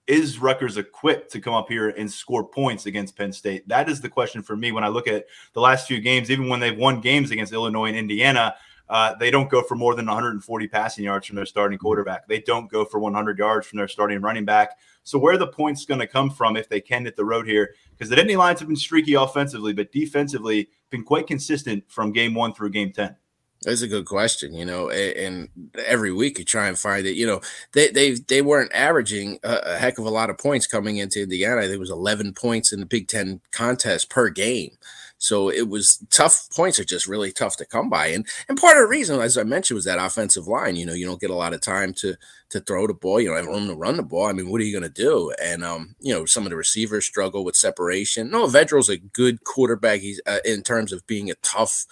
[0.07, 3.67] is Rutgers equipped to come up here and score points against Penn State?
[3.69, 6.31] That is the question for me when I look at the last few games.
[6.31, 8.55] Even when they've won games against Illinois and Indiana,
[8.89, 12.29] uh, they don't go for more than 140 passing yards from their starting quarterback.
[12.29, 14.79] They don't go for 100 yards from their starting running back.
[15.05, 17.75] So where the points going to come from if they can hit the road here?
[17.93, 22.35] Because the Nittany Lions have been streaky offensively, but defensively been quite consistent from game
[22.35, 23.17] one through game 10.
[23.63, 25.49] That's a good question, you know, and,
[25.87, 27.17] every week you try and find it.
[27.17, 27.41] You know,
[27.73, 31.67] they they they weren't averaging a, heck of a lot of points coming into Indiana.
[31.67, 34.77] There was 11 points in the Big Ten contest per game,
[35.25, 36.49] so it was tough.
[36.55, 39.39] Points are just really tough to come by, and and part of the reason, as
[39.39, 40.77] I mentioned, was that offensive line.
[40.77, 42.15] You know, you don't get a lot of time to
[42.51, 43.19] to throw the ball.
[43.19, 44.27] You don't have room to run the ball.
[44.27, 45.33] I mean, what are you going to do?
[45.43, 48.31] And um, you know, some of the receivers struggle with separation.
[48.31, 50.01] No, Vedral's a good quarterback.
[50.01, 51.87] He's uh, in terms of being a tough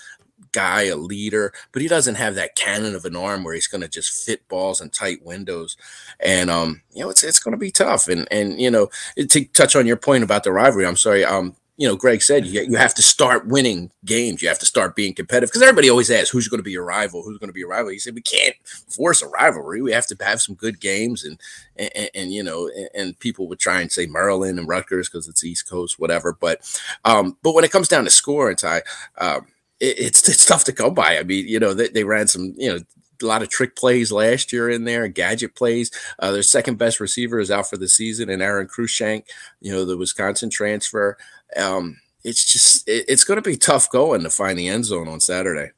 [0.52, 3.80] guy, a leader, but he doesn't have that cannon of an arm where he's going
[3.80, 5.78] to just fit balls in tight windows.
[6.20, 8.08] And um, you know, it's it's going to be tough.
[8.08, 11.24] And and you know, to touch on your point about the rivalry, I'm sorry.
[11.24, 14.40] Um, you know, Greg said you, you have to start winning games.
[14.40, 16.84] You have to start being competitive because everybody always asks who's going to be your
[16.84, 17.24] rival.
[17.24, 17.90] Who's going to be your rival?
[17.90, 18.54] He said we can't
[18.88, 19.82] force a rivalry.
[19.82, 21.40] We have to have some good games, and
[21.74, 25.26] and, and you know, and, and, people would try and say Maryland and Rutgers because
[25.26, 26.38] it's East Coast, whatever.
[26.40, 26.60] But
[27.04, 28.82] um, but when it comes down to score and tie,
[29.18, 29.48] um,
[29.80, 31.18] it, it's it's tough to come by.
[31.18, 32.78] I mean, you know, they, they ran some, you know,
[33.22, 35.90] a lot of trick plays last year in there, gadget plays.
[36.18, 39.24] Uh, their second best receiver is out for the season, and Aron Cruickshank,
[39.60, 41.16] you know, the Wisconsin transfer.
[41.56, 45.08] Um, it's just it, it's going to be tough going to find the end zone
[45.08, 45.70] on Saturday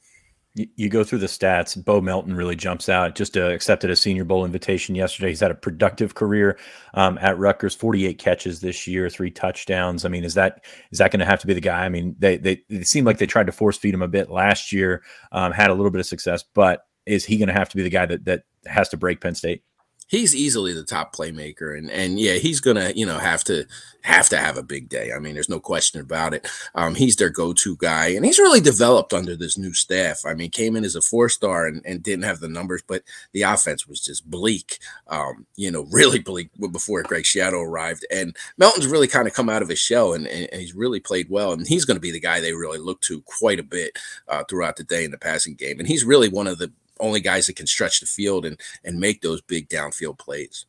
[0.55, 1.83] you go through the stats.
[1.83, 3.17] Bo Melton really jumps out.
[3.17, 5.31] Just uh, accepted a Senior Bowl invitation yesterday.
[5.31, 6.59] He's had a productive career
[6.95, 7.75] um, at Rutgers.
[7.75, 10.05] Forty-eight catches this year, three touchdowns.
[10.05, 11.85] I mean, is that is that going to have to be the guy?
[11.85, 14.31] I mean, they they it seemed like they tried to force feed him a bit
[14.31, 15.03] last year.
[15.33, 17.83] Um, had a little bit of success, but is he going to have to be
[17.83, 19.65] the guy that that has to break Penn State?
[20.09, 23.67] He's easily the top playmaker and and yeah he's gonna you know have to
[24.03, 25.13] have to have a big day.
[25.13, 26.47] I mean there's no question about it.
[26.75, 30.21] Um, he's their go-to guy and he's really developed under this new staff.
[30.27, 33.03] I mean came in as a four star and, and didn't have the numbers but
[33.33, 38.07] the offense was just bleak um, you know really bleak before greg Schiano arrived.
[38.11, 41.01] And melton's really kind of come out of his shell and, and, and he's really
[41.01, 43.65] played well and he's going to be the guy they really look to quite a
[43.65, 45.79] bit uh, throughout the day in the passing game.
[45.79, 48.99] And he's really one of the only guys that can stretch the field and and
[48.99, 50.67] make those big downfield plays.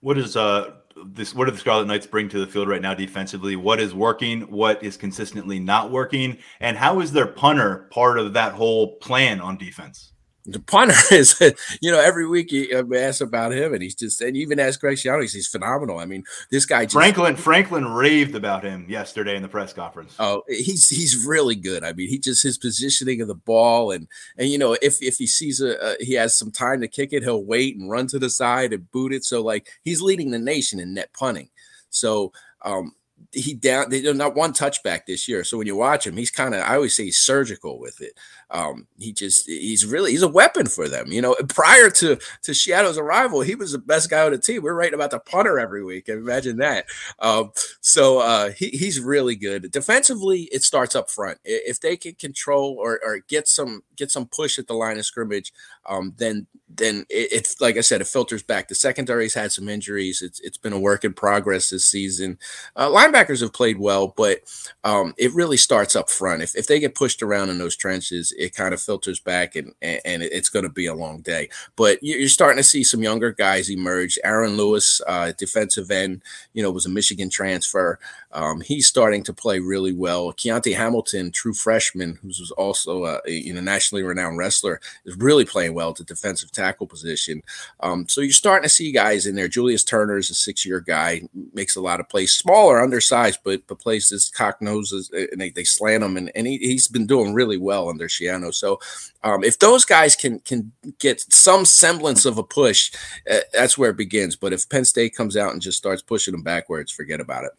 [0.00, 0.72] What is uh
[1.06, 3.56] this what do the Scarlet Knights bring to the field right now defensively?
[3.56, 4.42] What is working?
[4.42, 6.38] What is consistently not working?
[6.60, 10.12] And how is their punter part of that whole plan on defense?
[10.52, 11.40] The punter is,
[11.80, 14.80] you know, every week you uh, ask about him, and he's just, and even ask
[14.80, 15.98] Greg Schiano, he's, he's phenomenal.
[15.98, 16.84] I mean, this guy.
[16.84, 20.14] Just, Franklin Franklin raved about him yesterday in the press conference.
[20.18, 21.84] Oh, he's he's really good.
[21.84, 25.16] I mean, he just his positioning of the ball, and and you know, if if
[25.16, 28.06] he sees a, a he has some time to kick it, he'll wait and run
[28.08, 29.24] to the side and boot it.
[29.24, 31.48] So like he's leading the nation in net punting.
[31.90, 32.32] So
[32.62, 32.92] um,
[33.32, 35.44] he down they not one touchback this year.
[35.44, 38.18] So when you watch him, he's kind of I always say he's surgical with it.
[38.50, 41.12] Um, he just he's really he's a weapon for them.
[41.12, 44.62] You know, prior to to Schiano's arrival, he was the best guy on the team.
[44.62, 46.08] We're writing about the punter every week.
[46.08, 46.86] Imagine that.
[47.20, 49.70] Um, so uh, he, he's really good.
[49.70, 51.38] Defensively, it starts up front.
[51.44, 55.06] If they can control or, or get some get some push at the line of
[55.06, 55.52] scrimmage,
[55.86, 58.68] um, then then it, it's like I said, it filters back.
[58.68, 60.22] The secondary's had some injuries.
[60.22, 62.38] It's it's been a work in progress this season.
[62.76, 64.40] Uh, linebackers have played well, but
[64.84, 66.42] um, it really starts up front.
[66.42, 69.72] If, if they get pushed around in those trenches, it kind of filters back, and
[69.82, 71.48] and it's going to be a long day.
[71.76, 74.18] But you're starting to see some younger guys emerge.
[74.24, 77.98] Aaron Lewis, uh, defensive end, you know, was a Michigan transfer.
[78.32, 80.32] Um, he's starting to play really well.
[80.32, 83.60] Kyonte Hamilton, true freshman, who's also a, a you know
[83.92, 87.42] renowned wrestler, is really playing well at the defensive tackle position.
[87.80, 89.48] Um, so you're starting to see guys in there.
[89.48, 91.22] Julius Turner is a six-year guy,
[91.52, 95.50] makes a lot of plays, smaller, undersized, but but plays this cock noses, and they,
[95.50, 98.54] they slant him, and, and he, he's been doing really well under Schiano.
[98.54, 98.78] So
[99.22, 102.92] um, if those guys can can get some semblance of a push,
[103.30, 104.36] uh, that's where it begins.
[104.36, 107.52] But if Penn State comes out and just starts pushing them backwards, forget about it.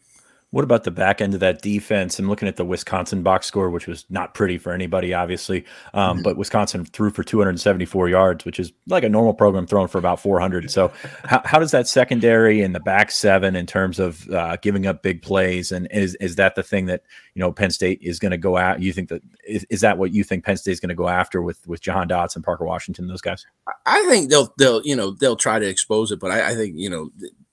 [0.52, 2.18] What about the back end of that defense?
[2.18, 5.64] I'm looking at the Wisconsin box score, which was not pretty for anybody, obviously.
[5.94, 6.22] Um, mm-hmm.
[6.24, 10.20] But Wisconsin threw for 274 yards, which is like a normal program throwing for about
[10.20, 10.70] 400.
[10.70, 10.92] So,
[11.24, 15.02] how, how does that secondary and the back seven in terms of uh, giving up
[15.02, 17.02] big plays, and is is that the thing that
[17.34, 18.82] you know Penn State is going to go out?
[18.82, 21.08] You think that is, is that what you think Penn State is going to go
[21.08, 23.46] after with with Jahan Dotson and Parker Washington, those guys?
[23.86, 26.74] I think they'll they'll you know they'll try to expose it, but I, I think
[26.76, 27.10] you know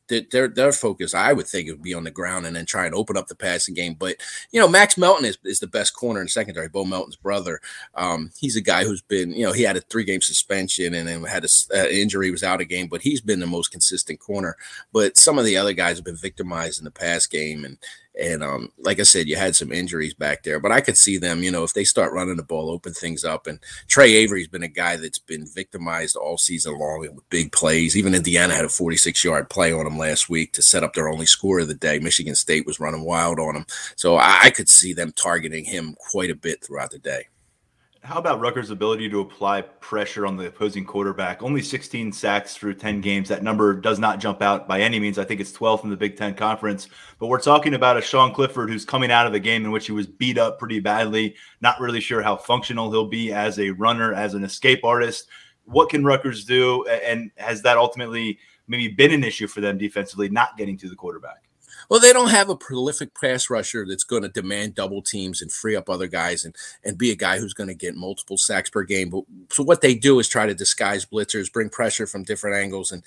[0.10, 2.96] their their focus, I would think, would be on the ground and then try and
[2.96, 3.94] open up the passing game.
[3.94, 4.18] But
[4.52, 6.68] you know, Max Melton is, is the best corner in secondary.
[6.68, 7.62] Bo Melton's brother.
[7.96, 11.08] Um, he's a guy who's been, you know, he had a three game suspension and
[11.08, 14.20] then had an uh, injury, was out a game, but he's been the most consistent
[14.20, 14.58] corner.
[14.92, 17.78] But some of the other guys have been victimized in the pass game, and
[18.20, 21.18] and um, like I said, you had some injuries back there, but I could see
[21.18, 23.48] them, you know, if they start running the ball, open things up.
[23.48, 27.96] And Tre Avery's been a guy that's been victimized all season long with big plays.
[27.96, 31.10] Even Indiana had a 46 yard play on him last week to set up their
[31.10, 32.00] only score of the day.
[32.00, 33.66] Michigan State was running wild on him.
[33.96, 37.28] So I, I could see them targeting him quite a bit throughout the day.
[38.02, 41.44] How about Rutgers' ability to apply pressure on the opposing quarterback?
[41.44, 43.28] Only 16 sacks through 10 games.
[43.28, 45.20] That number does not jump out by any means.
[45.20, 46.88] I think it's 12th in the Big Ten Conference.
[47.20, 49.86] But we're talking about a Sean Clifford who's coming out of a game in which
[49.86, 51.36] he was beat up pretty badly.
[51.60, 55.28] Not really sure how functional he'll be as a runner, as an escape artist.
[55.66, 56.86] What can Rutgers do?
[56.88, 60.96] And has that ultimately maybe been an issue for them defensively, not getting to the
[60.96, 61.49] quarterback?
[61.90, 65.52] Well, they don't have a prolific pass rusher that's going to demand double teams and
[65.52, 68.70] free up other guys and and be a guy who's going to get multiple sacks
[68.70, 69.10] per game.
[69.10, 72.92] But so what they do is try to disguise blitzers, bring pressure from different angles,
[72.92, 73.04] and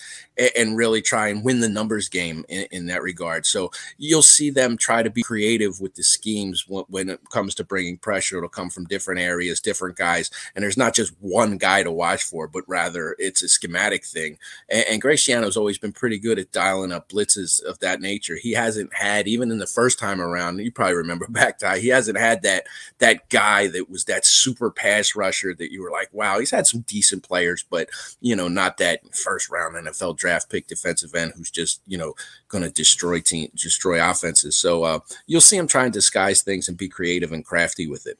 [0.56, 3.46] and really try and win the numbers game in, in that regard.
[3.46, 7.54] So you'll see them try to be creative with the schemes when, when it comes
[7.56, 8.38] to bringing pressure.
[8.38, 12.24] It'll come from different areas, different guys, and there's not just one guy to watch
[12.24, 14.38] for, but rather it's a schematic thing.
[14.68, 18.36] And, and Greg Schiano's always been pretty good at dialing up blitzes of that nature.
[18.36, 20.58] He has hasn't had even in the first time around.
[20.58, 22.64] You probably remember back to he hasn't had that
[22.98, 26.66] that guy that was that super pass rusher that you were like, wow, he's had
[26.66, 27.88] some decent players, but
[28.20, 32.14] you know, not that first round NFL draft pick defensive end who's just you know
[32.48, 34.56] going to destroy team destroy offenses.
[34.56, 38.06] So uh, you'll see him try and disguise things and be creative and crafty with
[38.06, 38.18] it.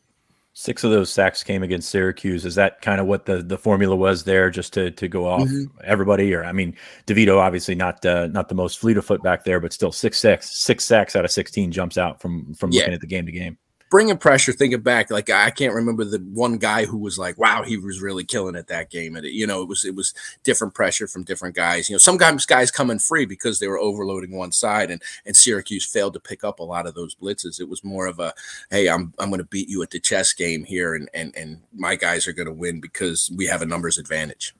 [0.54, 2.44] Six of those sacks came against Syracuse.
[2.44, 5.48] Is that kind of what the, the formula was there, just to to go off
[5.48, 5.64] mm-hmm.
[5.82, 6.34] everybody?
[6.34, 6.76] Or I mean,
[7.06, 10.18] DeVito obviously not uh, not the most fleet of foot back there, but still six
[10.18, 12.80] sacks, six sacks out of sixteen jumps out from from yeah.
[12.80, 13.56] looking at the game to game
[13.92, 17.62] bringing pressure, thinking back, like I can't remember the one guy who was like, "Wow,
[17.62, 20.14] he was really killing it that game." And it, you know, it was it was
[20.44, 21.90] different pressure from different guys.
[21.90, 25.84] You know, sometimes guys coming free because they were overloading one side, and and Syracuse
[25.84, 27.60] failed to pick up a lot of those blitzes.
[27.60, 28.32] It was more of a,
[28.70, 31.60] "Hey, I'm I'm going to beat you at the chess game here, and and and
[31.74, 34.54] my guys are going to win because we have a numbers advantage."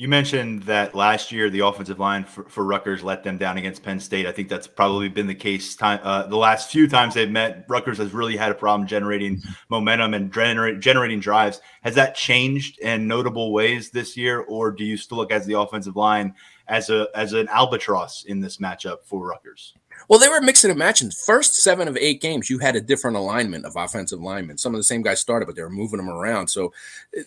[0.00, 3.82] You mentioned that last year the offensive line for, for Rutgers let them down against
[3.82, 4.24] Penn State.
[4.24, 7.66] I think that's probably been the case time uh, the last few times they've met.
[7.68, 9.52] Rutgers has really had a problem generating mm-hmm.
[9.68, 11.60] momentum and generate, generating drives.
[11.82, 15.58] Has that changed in notable ways this year, or do you still look at the
[15.58, 16.34] offensive line
[16.66, 19.74] as a as an albatross in this matchup for Rutgers?
[20.08, 21.10] Well, they were mixing and matching.
[21.10, 24.58] First seven of eight games, you had a different alignment of offensive linemen.
[24.58, 26.48] Some of the same guys started, but they were moving them around.
[26.48, 26.72] So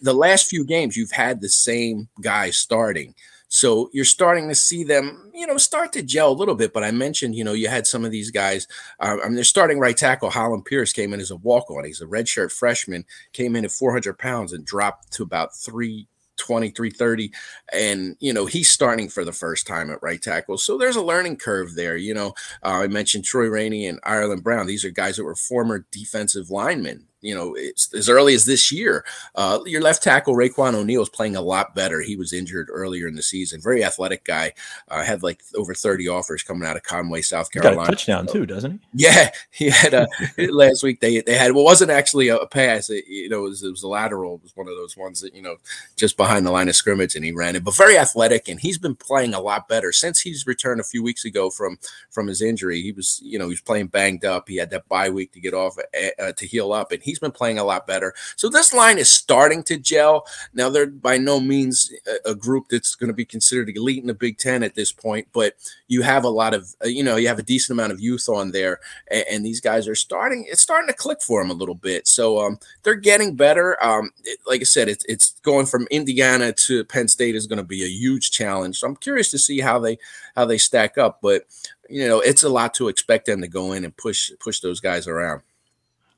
[0.02, 3.16] the last few games, you've had the same guys starting.
[3.54, 6.74] So you're starting to see them, you know, start to gel a little bit.
[6.74, 8.68] But I mentioned, you know, you had some of these guys.
[9.00, 10.32] Uh, I mean, they're starting right tackle.
[10.32, 11.86] Hollin Pierce came in as a walk on.
[11.86, 16.08] He's a redshirt freshman, came in at 400 pounds and dropped to about three
[16.38, 17.32] 23 30
[17.72, 20.58] and you know he's starting for the first time at right tackle.
[20.58, 24.44] So there's a learning curve there you know uh, i mentioned troy rainey and ireland
[24.44, 24.68] brown.
[24.68, 29.06] These are guys that were former defensive linemen you know, as early as this year.
[29.36, 32.02] Uh, your left tackle Raiqwon O'Neal is playing a lot better.
[32.02, 33.62] He was injured earlier in the season.
[33.62, 34.54] Very athletic guy.
[34.90, 37.86] Uh, had like over 30 offers coming out of Conway, South Carolina.
[37.86, 38.80] touchdown too, doesn't he?
[39.04, 40.08] Yeah, he had a
[40.38, 41.02] last week.
[41.02, 42.90] They they had well, wasn't actually a, pass.
[42.90, 44.36] It, you know, it was, it was a lateral.
[44.36, 45.58] It was one of those ones that you know
[45.98, 47.64] just behind the line of scrimmage, and he ran it.
[47.64, 51.04] But very athletic, and he's been playing a lot better since he's returned a few
[51.04, 51.78] weeks ago from
[52.12, 52.82] from his injury.
[52.82, 54.48] He was you know he was playing banged up.
[54.48, 55.78] He had that bye week to get off
[56.20, 58.16] uh, to heal up, and he's been playing a lot better.
[58.38, 60.26] So this line is starting to gel.
[60.56, 61.94] Now they're by no means
[62.26, 65.28] a, group that's going to be considered elite in the Big Ten at this point,
[65.32, 65.54] but
[65.88, 68.28] you have a lot of uh, you know you have a decent amount of youth
[68.28, 68.80] on there,
[69.12, 70.46] and, and, these guys are starting.
[70.50, 72.08] It's starting to click for them a little bit.
[72.08, 73.82] So um, they're getting better.
[73.84, 77.58] Um, it, like I said, it, it's going from Indiana to Penn State is going
[77.58, 78.80] to be a huge challenge.
[78.80, 80.00] So I'm curious to see how they
[80.36, 81.44] how they stack up, but
[81.90, 84.80] you know it's a lot to expect them to go in and push push those
[84.80, 85.42] guys around.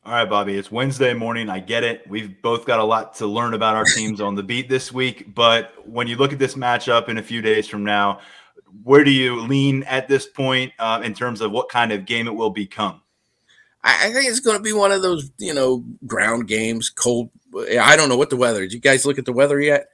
[0.05, 1.49] All right, Bobby, it's Wednesday morning.
[1.49, 2.07] I get it.
[2.07, 5.33] We've both got a lot to learn about our teams on the beat this week.
[5.33, 8.19] But when you look at this matchup in a few days from now,
[8.83, 12.27] where do you lean at this point uh, in terms of what kind of game
[12.27, 13.01] it will become?
[13.83, 17.31] I, think it's going to be one of those, you know, ground games, cold.
[17.57, 18.61] I don't know what the weather.
[18.61, 19.87] Did you guys look at the weather yet?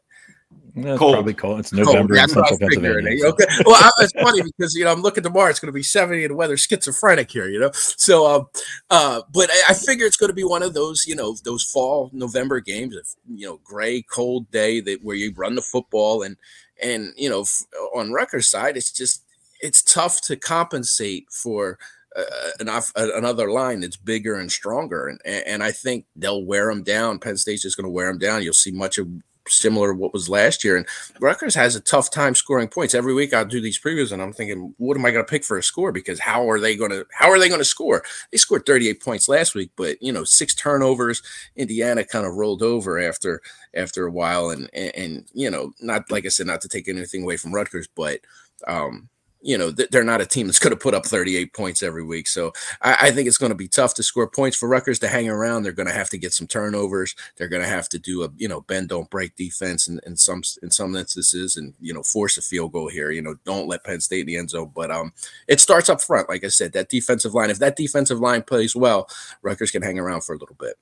[0.73, 1.13] No, it's cold.
[1.13, 1.59] probably cold.
[1.59, 2.23] It's November cold.
[2.23, 3.19] in Central Pennsylvania.
[3.19, 3.27] So.
[3.29, 3.45] Okay.
[3.65, 5.49] Well, it's funny because you know I'm looking tomorrow.
[5.49, 7.49] It's going to be 70 and the weather schizophrenic here.
[7.49, 7.71] You know.
[7.73, 8.47] So, um,
[8.89, 11.63] uh, but I, I figure it's going to be one of those you know those
[11.63, 12.95] fall November games.
[12.95, 16.37] Of, you know, gray, cold day that where you run the football and
[16.81, 17.63] and you know f-
[17.93, 19.23] on Rutgers side, it's just
[19.61, 21.77] it's tough to compensate for
[22.15, 22.23] uh,
[22.59, 25.07] an off, uh, another line that's bigger and stronger.
[25.07, 27.19] And, and I think they'll wear them down.
[27.19, 28.43] Penn State's just going to wear them down.
[28.43, 29.07] You'll see much of
[29.47, 30.77] similar to what was last year.
[30.77, 30.85] And
[31.19, 32.93] Rutgers has a tough time scoring points.
[32.93, 35.43] Every week I'll do these previews and I'm thinking, what am I going to pick
[35.43, 35.91] for a score?
[35.91, 38.03] Because how are they going to how are they going to score?
[38.31, 41.21] They scored 38 points last week, but you know, six turnovers.
[41.55, 43.41] Indiana kind of rolled over after
[43.75, 44.49] after a while.
[44.49, 47.53] And and, and you know, not like I said, not to take anything away from
[47.53, 48.21] Rutgers, but
[48.67, 49.09] um,
[49.41, 52.27] you know they're not a team that's going to put up 38 points every week.
[52.27, 55.07] So I, I think it's going to be tough to score points for Rutgers to
[55.07, 55.63] hang around.
[55.63, 57.15] They're going to have to get some turnovers.
[57.37, 60.15] They're going to have to do a you know bend don't break defense in, in
[60.17, 63.11] some in some instances and you know force a field goal here.
[63.11, 64.71] You know don't let Penn State in the end zone.
[64.73, 65.13] But um
[65.47, 66.29] it starts up front.
[66.29, 67.49] Like I said, that defensive line.
[67.49, 69.09] If that defensive line plays well,
[69.41, 70.75] Rutgers can hang around for a little bit.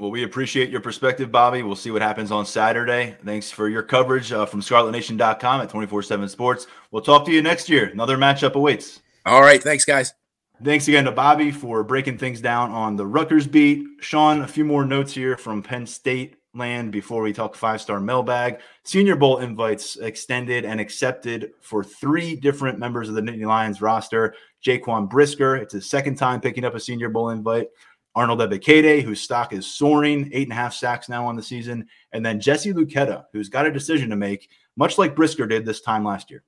[0.00, 1.62] Well, we appreciate your perspective, Bobby.
[1.62, 3.16] We'll see what happens on Saturday.
[3.24, 6.66] Thanks for your coverage uh, from ScarletNation.com at 24 7 Sports.
[6.90, 7.86] We'll talk to you next year.
[7.86, 9.00] Another matchup awaits.
[9.24, 9.62] All right.
[9.62, 10.12] Thanks, guys.
[10.62, 13.86] Thanks again to Bobby for breaking things down on the Rutgers beat.
[14.00, 18.00] Sean, a few more notes here from Penn State land before we talk five star
[18.00, 18.60] mailbag.
[18.84, 24.34] Senior Bowl invites extended and accepted for three different members of the Nittany Lions roster.
[24.64, 27.68] Jaquan Brisker, it's his second time picking up a Senior Bowl invite.
[28.14, 31.86] Arnold Ebiketie, whose stock is soaring, eight and a half sacks now on the season.
[32.12, 35.80] And then Jesse Luketa, who's got a decision to make, much like Brisker did this
[35.80, 36.44] time last year.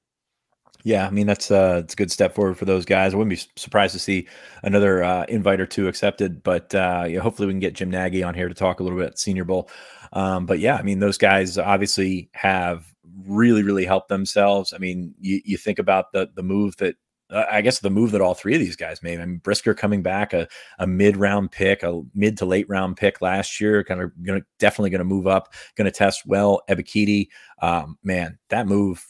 [0.86, 3.12] Yeah, I mean that's uh a good step forward for those guys.
[3.12, 4.28] I wouldn't be surprised to see
[4.62, 8.22] another uh, invite or two accepted, but uh, yeah, hopefully we can get Jim Nagy
[8.22, 9.68] on here to talk a little bit Senior Bowl.
[10.12, 12.86] Um, but yeah, I mean those guys obviously have
[13.26, 14.72] really really helped themselves.
[14.72, 16.94] I mean you, you think about the the move that
[17.30, 19.20] uh, I guess the move that all three of these guys made.
[19.20, 20.46] I mean, Brisker coming back, a,
[20.78, 24.44] a mid round pick, a mid to late round pick last year, kind of to
[24.58, 26.62] definitely going to move up, going to test well.
[26.68, 27.28] Ebiketie,
[27.62, 29.04] um, man, that move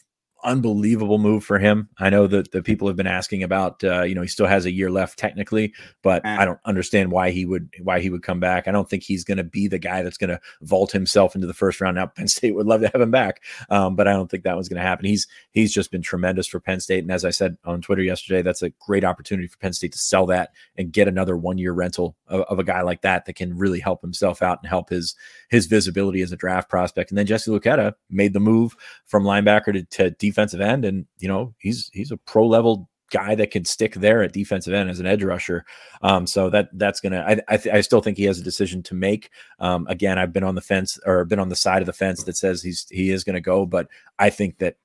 [0.47, 1.89] unbelievable move for him.
[1.99, 4.65] I know that the people have been asking about, uh, you know, he still has
[4.65, 8.39] a year left technically, but I don't understand why he would why he would come
[8.39, 8.67] back.
[8.67, 11.45] I don't think he's going to be the guy that's going to vault himself into
[11.45, 11.95] the first round.
[11.95, 14.57] Now Penn State would love to have him back, um, but I don't think that
[14.57, 15.05] was going to happen.
[15.05, 18.41] He's he's just been tremendous for Penn State, and as I said on Twitter yesterday,
[18.41, 21.73] that's a great opportunity for Penn State to sell that and get another one year
[21.73, 24.89] rental of, of a guy like that that can really help himself out and help
[24.89, 25.13] his
[25.49, 27.11] his visibility as a draft prospect.
[27.11, 28.75] And then Jesse Luketa made the move
[29.05, 33.35] from linebacker to, to defensive end, and you know he's he's a pro level guy
[33.35, 35.65] that can stick there at defensive end as an edge rusher.
[36.01, 37.23] Um, so that that's gonna.
[37.27, 39.31] I I, th- I, still think he has a decision to make.
[39.59, 42.23] Um, again, I've been on the fence or been on the side of the fence
[42.23, 43.87] that says he's he is to go, but
[44.19, 44.77] I think that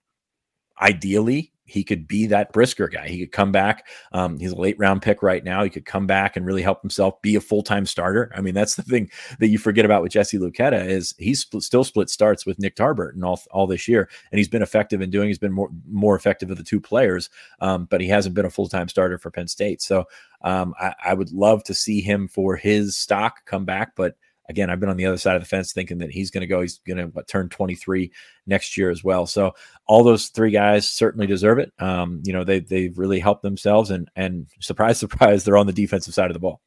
[0.80, 3.08] ideally he could be that Brisker guy.
[3.08, 3.86] He could come back.
[4.12, 5.62] Um, he's a late round pick right now.
[5.62, 8.32] He could come back and really help himself be a full time starter.
[8.36, 11.84] I mean, that's the thing that you forget about with Jesse Luketa is he's still
[11.84, 15.10] split starts with Nick Tarburton and all all this year, and he's been effective in
[15.10, 15.28] doing.
[15.28, 18.50] He's been more more effective of the two players, um, but he hasn't been a
[18.50, 19.80] full time starter for Penn State.
[19.82, 20.04] So
[20.42, 24.16] um, I, I would love to see him for his stock come back, but
[24.52, 26.46] again, I've been on the other side of the fence thinking that he's going to
[26.46, 26.60] go.
[26.60, 28.12] He's going to turn 23
[28.46, 29.26] next year as well.
[29.26, 29.54] So
[29.86, 31.72] all those three guys certainly deserve it.
[31.78, 35.72] Um, you know, they they've really helped themselves, and and surprise, surprise, they're on the
[35.72, 36.60] defensive side of the ball.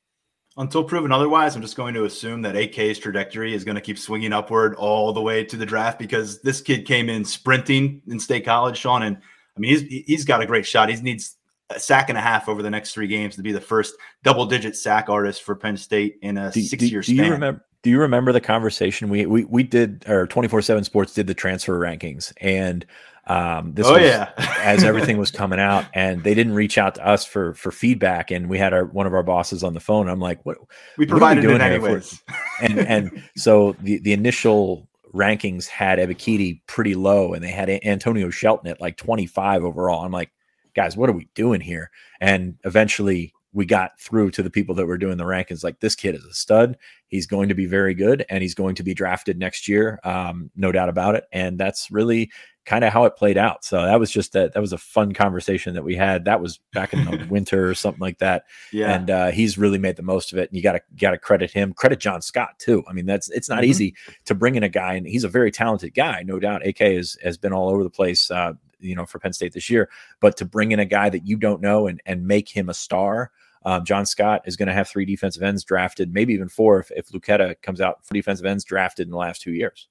[0.58, 4.00] Until proven otherwise, I'm just going to assume that AK's trajectory is going to keep
[4.00, 8.20] swinging upward all the way to the draft because this kid came in sprinting in
[8.20, 9.04] state college, Sean.
[9.04, 9.18] And
[9.56, 10.90] I mean, he's he's got a great shot.
[10.90, 11.36] He needs
[11.70, 14.46] a sack and a half over the next three games to be the first double
[14.46, 17.16] digit sack artist for Penn State in a six year span.
[17.16, 17.66] Do you remember?
[17.86, 20.06] Do you remember the conversation we we we did?
[20.10, 22.84] Or twenty four seven Sports did the transfer rankings, and
[23.28, 26.96] um, this oh was yeah, as everything was coming out, and they didn't reach out
[26.96, 29.80] to us for for feedback, and we had our one of our bosses on the
[29.80, 30.10] phone.
[30.10, 30.58] I'm like, what?
[30.98, 32.24] We provided what it anyways,
[32.60, 38.32] and and so the the initial rankings had Ebiketie pretty low, and they had Antonio
[38.32, 40.04] Shelton at like 25 overall.
[40.04, 40.32] I'm like,
[40.76, 41.92] guys, what are we doing here?
[42.20, 45.96] And eventually we got through to the people that were doing the rankings like this
[45.96, 46.78] kid is a stud.
[47.08, 50.52] He's going to be very good and he's going to be drafted next year um,
[50.58, 51.24] no doubt about it.
[51.32, 52.30] And that's really
[52.66, 53.64] kind of how it played out.
[53.64, 56.26] So that was just that that was a fun conversation that we had.
[56.26, 58.44] That was back in the winter or something like that.
[58.74, 58.94] Yeah.
[58.94, 61.72] And uh, he's really made the most of it and you gotta gotta credit him.
[61.74, 62.84] Credit john scott too.
[62.90, 63.70] I mean that's it's not mm-hmm.
[63.70, 63.96] easy
[64.26, 66.68] to bring in a guy and he's a very talented guy no doubt.
[66.68, 68.52] Ak has, has been all over the place uh,
[68.82, 69.90] you know for penn state this year.
[70.20, 72.74] But to bring in a guy that you don't know and and make him a
[72.74, 73.32] star
[73.66, 76.92] um, John Scott is going to have three defensive ends drafted, maybe even four if,
[76.92, 79.88] if Luketa comes out for defensive ends drafted in the last two years.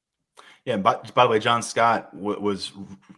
[0.65, 2.73] Yeah, but by the way, John Scott w- was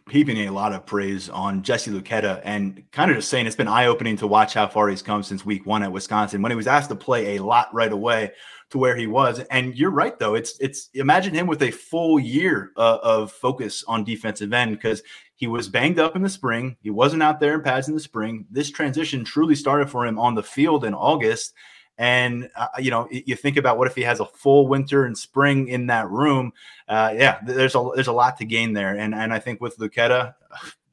[0.09, 3.69] heaping a lot of praise on Jesse Luketa and kind of just saying it's been
[3.69, 6.57] eye opening to watch how far he's come since week one at Wisconsin when he
[6.57, 8.31] was asked to play a lot right away
[8.71, 9.39] to where he was.
[9.49, 10.35] And you're right, though.
[10.35, 15.01] It's it's imagine him with a full year uh, of focus on defensive end because
[15.37, 16.75] he was banged up in the spring.
[16.81, 18.45] He wasn't out there in pads in the spring.
[18.49, 21.53] This transition truly started for him on the field in August.
[21.99, 25.17] And uh, you know, you think about what if he has a full winter and
[25.17, 26.53] spring in that room?
[26.87, 28.95] Uh, yeah, there's a there's a lot to gain there.
[28.95, 30.33] And and I think with Luketa,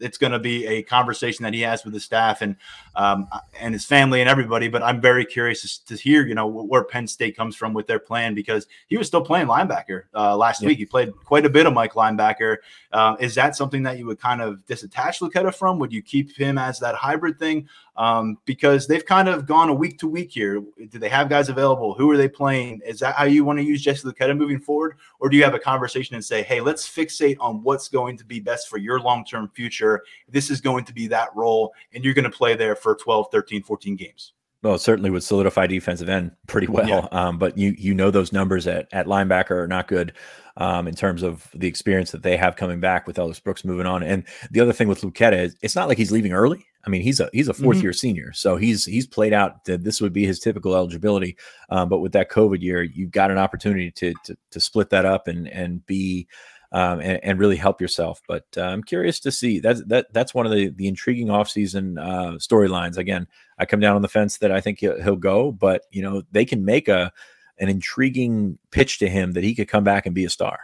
[0.01, 2.57] it's going to be a conversation that he has with his staff and
[2.97, 3.29] um,
[3.59, 4.69] and his family and everybody.
[4.69, 7.99] But I'm very curious to, hear, you know, where Penn State comes from with their
[7.99, 10.79] plan because he was still playing linebacker uh, last week.
[10.79, 12.59] He played quite a bit of Mike linebacker.
[12.93, 15.79] Uh, is that something that you would kind of disattach Luketa from?
[15.79, 17.69] Would you keep him as that hybrid thing?
[17.97, 20.61] Um, because they've kind of gone a week to week here.
[20.89, 21.95] Do they have guys available?
[21.95, 22.81] Who are they playing?
[22.85, 25.55] Is that how you want to use Jesse Luketa moving forward, or do you have
[25.55, 29.01] a conversation and say, hey, let's fixate on what's going to be best for your
[29.01, 30.03] long term future?
[30.29, 33.29] This is going to be that role, and you're going to play there for 12,
[33.31, 34.33] 13, 14 games.
[34.65, 36.89] Well, certainly would solidify defensive end pretty well.
[36.89, 37.07] Yeah.
[37.13, 40.15] Um, but you you know those numbers at, at linebacker are not good
[40.57, 43.87] um, in terms of the experience that they have coming back with Ellis Brooks moving
[43.87, 44.03] on.
[44.03, 46.65] And the other thing with Luketa is it's not like he's leaving early.
[46.87, 47.83] I mean, he's a he's a 4th mm-hmm.
[47.83, 49.67] year senior, so he's he's played out.
[49.67, 51.37] That this would be his typical eligibility,
[51.69, 55.05] um, but with that COVID year, you've got an opportunity to to, to split that
[55.05, 56.27] up and and be
[56.75, 58.21] um, and, and, really help yourself.
[58.27, 61.99] But uh, I'm curious to see that's that that's one of the the intriguing offseason
[61.99, 62.99] uh, storylines.
[62.99, 66.03] Again, I come down on the fence that I think he'll, he'll, go, but you
[66.03, 67.13] know they can make a
[67.59, 70.59] an intriguing pitch to him that he could come back and be a star.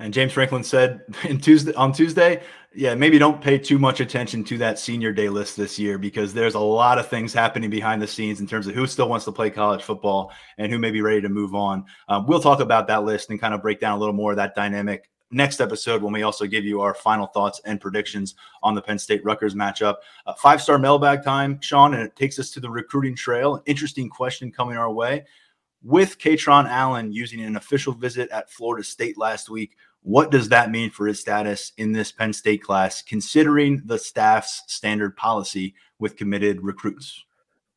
[0.00, 1.02] And James Franklin said
[1.42, 2.42] Tuesday on Tuesday,
[2.74, 6.34] yeah, maybe don't pay too much attention to that senior day list this year because
[6.34, 9.26] there's a lot of things happening behind the scenes in terms of who still wants
[9.26, 11.84] to play college football and who may be ready to move on.
[12.08, 14.36] Um, we'll talk about that list and kind of break down a little more of
[14.38, 18.74] that dynamic next episode when we also give you our final thoughts and predictions on
[18.74, 19.96] the Penn State Rutgers matchup.
[20.26, 23.62] Uh, Five star mailbag time, Sean, and it takes us to the recruiting trail.
[23.66, 25.24] Interesting question coming our way.
[25.82, 30.70] With Kaytron Allen using an official visit at Florida State last week, what does that
[30.70, 36.16] mean for his status in this Penn State class, considering the staff's standard policy with
[36.16, 37.24] committed recruits?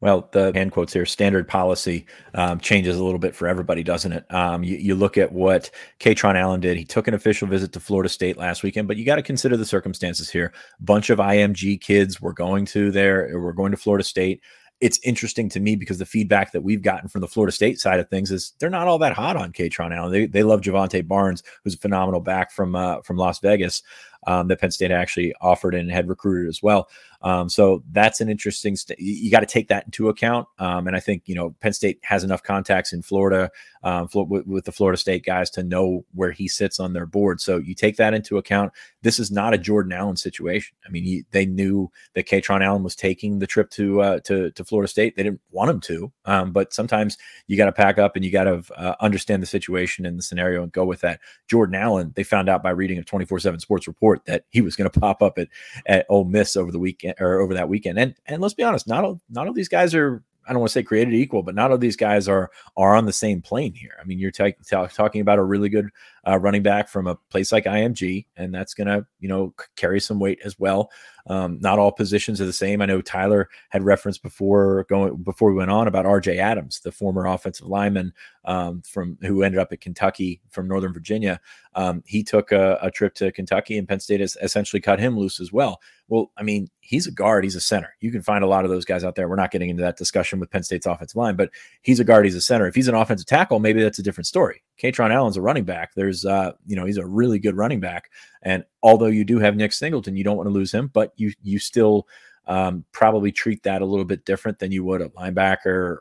[0.03, 4.11] Well, the hand quotes here, standard policy um, changes a little bit for everybody, doesn't
[4.11, 4.33] it?
[4.33, 6.75] Um, you, you, look at what Kaytron Allen did.
[6.75, 9.55] He took an official visit to Florida State last weekend, but you got to consider
[9.55, 10.51] the circumstances here.
[10.81, 14.41] Bunch of IMG kids were going to there, we're going to Florida State
[14.81, 18.01] it's interesting to me because the feedback that we've gotten from the Florida State side
[18.01, 20.11] of things is they're not all that hot on Kaytron Allen.
[20.11, 23.81] They, they love Jovantae Barnes, who's a phenomenal back from uh, from Las Vegas
[24.27, 26.89] um, that Penn State actually offered and had recruited as well.
[27.23, 28.75] Um, so that's an interesting.
[28.75, 30.47] St- you got to take that into account.
[30.59, 33.49] Um, and I think you know Penn State has enough contacts in Florida
[33.83, 37.41] um, with, with, the Florida State guys to know where he sits on their board.
[37.41, 38.73] So you take that into account.
[39.03, 40.75] This is not a Jordan Allen situation.
[40.85, 44.51] I mean, he, they knew that Kaytron Allen was taking the trip to uh, to
[44.51, 45.15] to Florida State.
[45.15, 48.31] They didn't want him to, um, but sometimes you got to pack up and you
[48.31, 51.19] got to uh, understand the situation and the scenario and go with that.
[51.47, 54.61] Jordan Allen, they found out by reading a twenty four seven Sports report that he
[54.61, 55.49] was going to pop up at
[55.85, 57.99] at Ole Miss over the weekend or over that weekend.
[57.99, 60.69] And and let's be honest, not all not all these guys are I don't want
[60.69, 63.73] to say created equal, but not all these guys are are on the same plane
[63.73, 63.93] here.
[63.99, 65.89] I mean, you're t- t- talking about a really good
[66.27, 69.99] uh, running back from a place like IMG, and that's going to you know carry
[69.99, 70.89] some weight as well.
[71.27, 72.81] Um, not all positions are the same.
[72.81, 76.37] I know Tyler had referenced before going before we went on about R.J.
[76.37, 78.13] Adams, the former offensive lineman
[78.45, 81.39] um, from who ended up at Kentucky from Northern Virginia.
[81.75, 85.17] Um, he took a, a, trip to Kentucky, and Penn State has essentially cut him
[85.17, 85.81] loose as well.
[86.07, 87.95] Well, I mean, he's a guard, he's a center.
[87.99, 89.27] You can find a lot of those guys out there.
[89.27, 91.49] We're not getting into that discussion with Penn State's offensive line, but
[91.81, 92.67] he's a guard, he's a center.
[92.67, 94.61] If he's an offensive tackle, maybe that's a different story.
[94.81, 95.93] Kaytron Allen's a running back.
[95.95, 98.11] There's, uh, you know, he's a really good running back,
[98.43, 101.33] and although you do have Nick Singleton, you don't want to lose him, but you
[101.41, 102.07] you still
[102.47, 105.99] um, probably treat that a little bit different than you would a linebacker,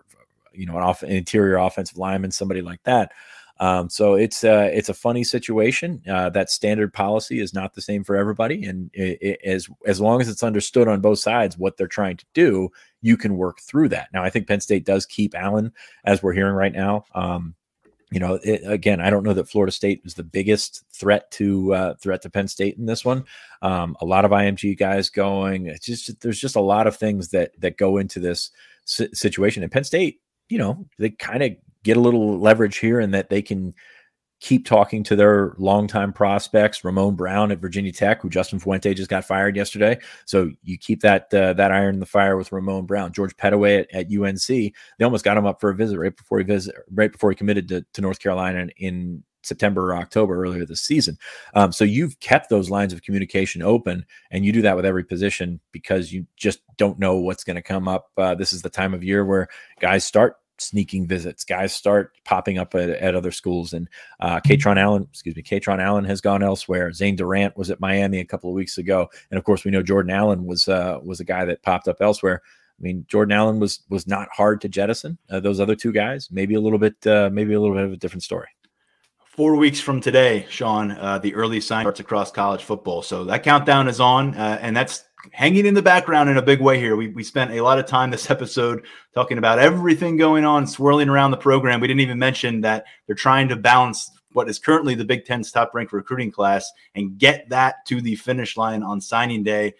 [0.53, 3.13] you know, an, off, interior offensive lineman, somebody like that.
[3.61, 6.03] Um, so it's uh, it's a funny situation.
[6.11, 10.01] Uh, that standard policy is not the same for everybody, and it, it, as as
[10.01, 12.71] long as it's understood on both sides what they're trying to do,
[13.03, 14.09] you can work through that.
[14.13, 15.73] Now, I think Penn State does keep Allen,
[16.05, 17.05] as we're hearing right now.
[17.15, 17.55] Um,
[18.13, 21.75] you know, it, again, I don't know that Florida State is the biggest threat to
[21.75, 23.25] uh, threat to Penn State in this one.
[23.63, 25.67] Um, a lot of IMG guys going.
[25.67, 28.51] It's just there's just a lot of things that that go into this
[28.85, 29.63] situation.
[29.63, 31.53] And Penn State, you know, they kind of
[31.83, 33.75] get a little leverage here in that they can
[34.43, 39.09] keep talking to their longtime prospects, Ramon Brown at Virginia Tech, who Justin Fuente just
[39.09, 39.97] got fired yesterday.
[40.25, 43.81] So you keep that uh, that iron in the fire with Ramon Brown, George Pettaway
[43.81, 44.47] at, at, UNC.
[44.49, 47.37] They almost got him up for a visit right before he visit, right before he
[47.37, 51.17] committed to, to North Carolina in September or October earlier this season.
[51.55, 55.05] Um, so you've kept those lines of communication open, and you do that with every
[55.05, 58.11] position because you just don't know what's going to come up.
[58.17, 59.49] Uh, this is the time of year where
[59.81, 61.45] guys start sneaking visits.
[61.45, 63.73] Guys start popping up at, at other schools.
[63.73, 63.89] And
[64.21, 66.93] uh, Kaytron Allen, excuse me, Kaytron Allen has gone elsewhere.
[66.93, 69.83] Zane Durant was at Miami a couple of weeks ago, and of course we know
[69.83, 72.43] Jordan Allen was uh, was a guy that popped up elsewhere.
[72.45, 75.19] I mean, Jordan Allen was was not hard to jettison.
[75.31, 77.93] Uh, those other two guys, maybe a little bit, uh, maybe a little bit of
[77.93, 78.49] a different story.
[79.25, 83.01] Four weeks from today, Sean, uh, the early sign starts across college football.
[83.01, 86.61] So that countdown is on, uh, and that's hanging in the background in a big
[86.61, 86.97] way here.
[86.97, 91.09] We, we spent a lot of time this episode talking about everything going on, swirling
[91.09, 91.81] around the program.
[91.81, 95.53] We didn't even mention that they're trying to balance what is currently the Big Ten's
[95.53, 99.75] top ranked recruiting class and get that to the finish line on signing day.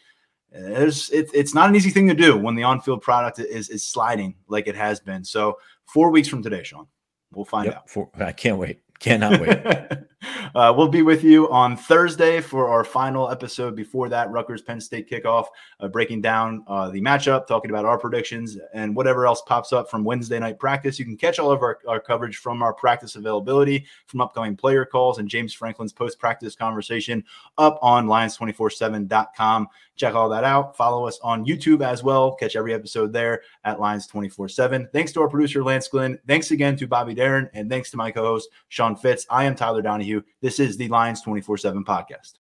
[0.53, 3.71] It's, it, it's not an easy thing to do when the on field product is,
[3.71, 5.25] is sliding like it has been.
[5.25, 6.87] So, four weeks from today, Sean,
[7.33, 7.91] we'll find yep, out.
[7.91, 8.81] Four, I can't wait.
[8.99, 9.59] Cannot wait.
[10.55, 14.81] uh, we'll be with you on Thursday for our final episode before that Rutgers Penn
[14.81, 15.47] State kickoff,
[15.81, 19.91] uh, breaking down uh, the matchup, talking about our predictions, and whatever else pops up
[19.91, 20.99] from Wednesday night practice.
[20.99, 24.85] You can catch all of our, our coverage from our practice availability, from upcoming player
[24.85, 27.25] calls, and James Franklin's post practice conversation
[27.59, 29.69] up on Lions247.com.
[29.97, 30.77] Check all that out.
[30.77, 32.35] Follow us on YouTube as well.
[32.35, 34.89] Catch every episode there at Lions 24 7.
[34.93, 36.19] Thanks to our producer, Lance Glenn.
[36.27, 37.49] Thanks again to Bobby Deren.
[37.55, 39.27] And thanks to my co host, Sean Fitz.
[39.31, 40.12] I am Tyler Donohue.
[40.41, 42.35] This is the Lions 24 7 podcast.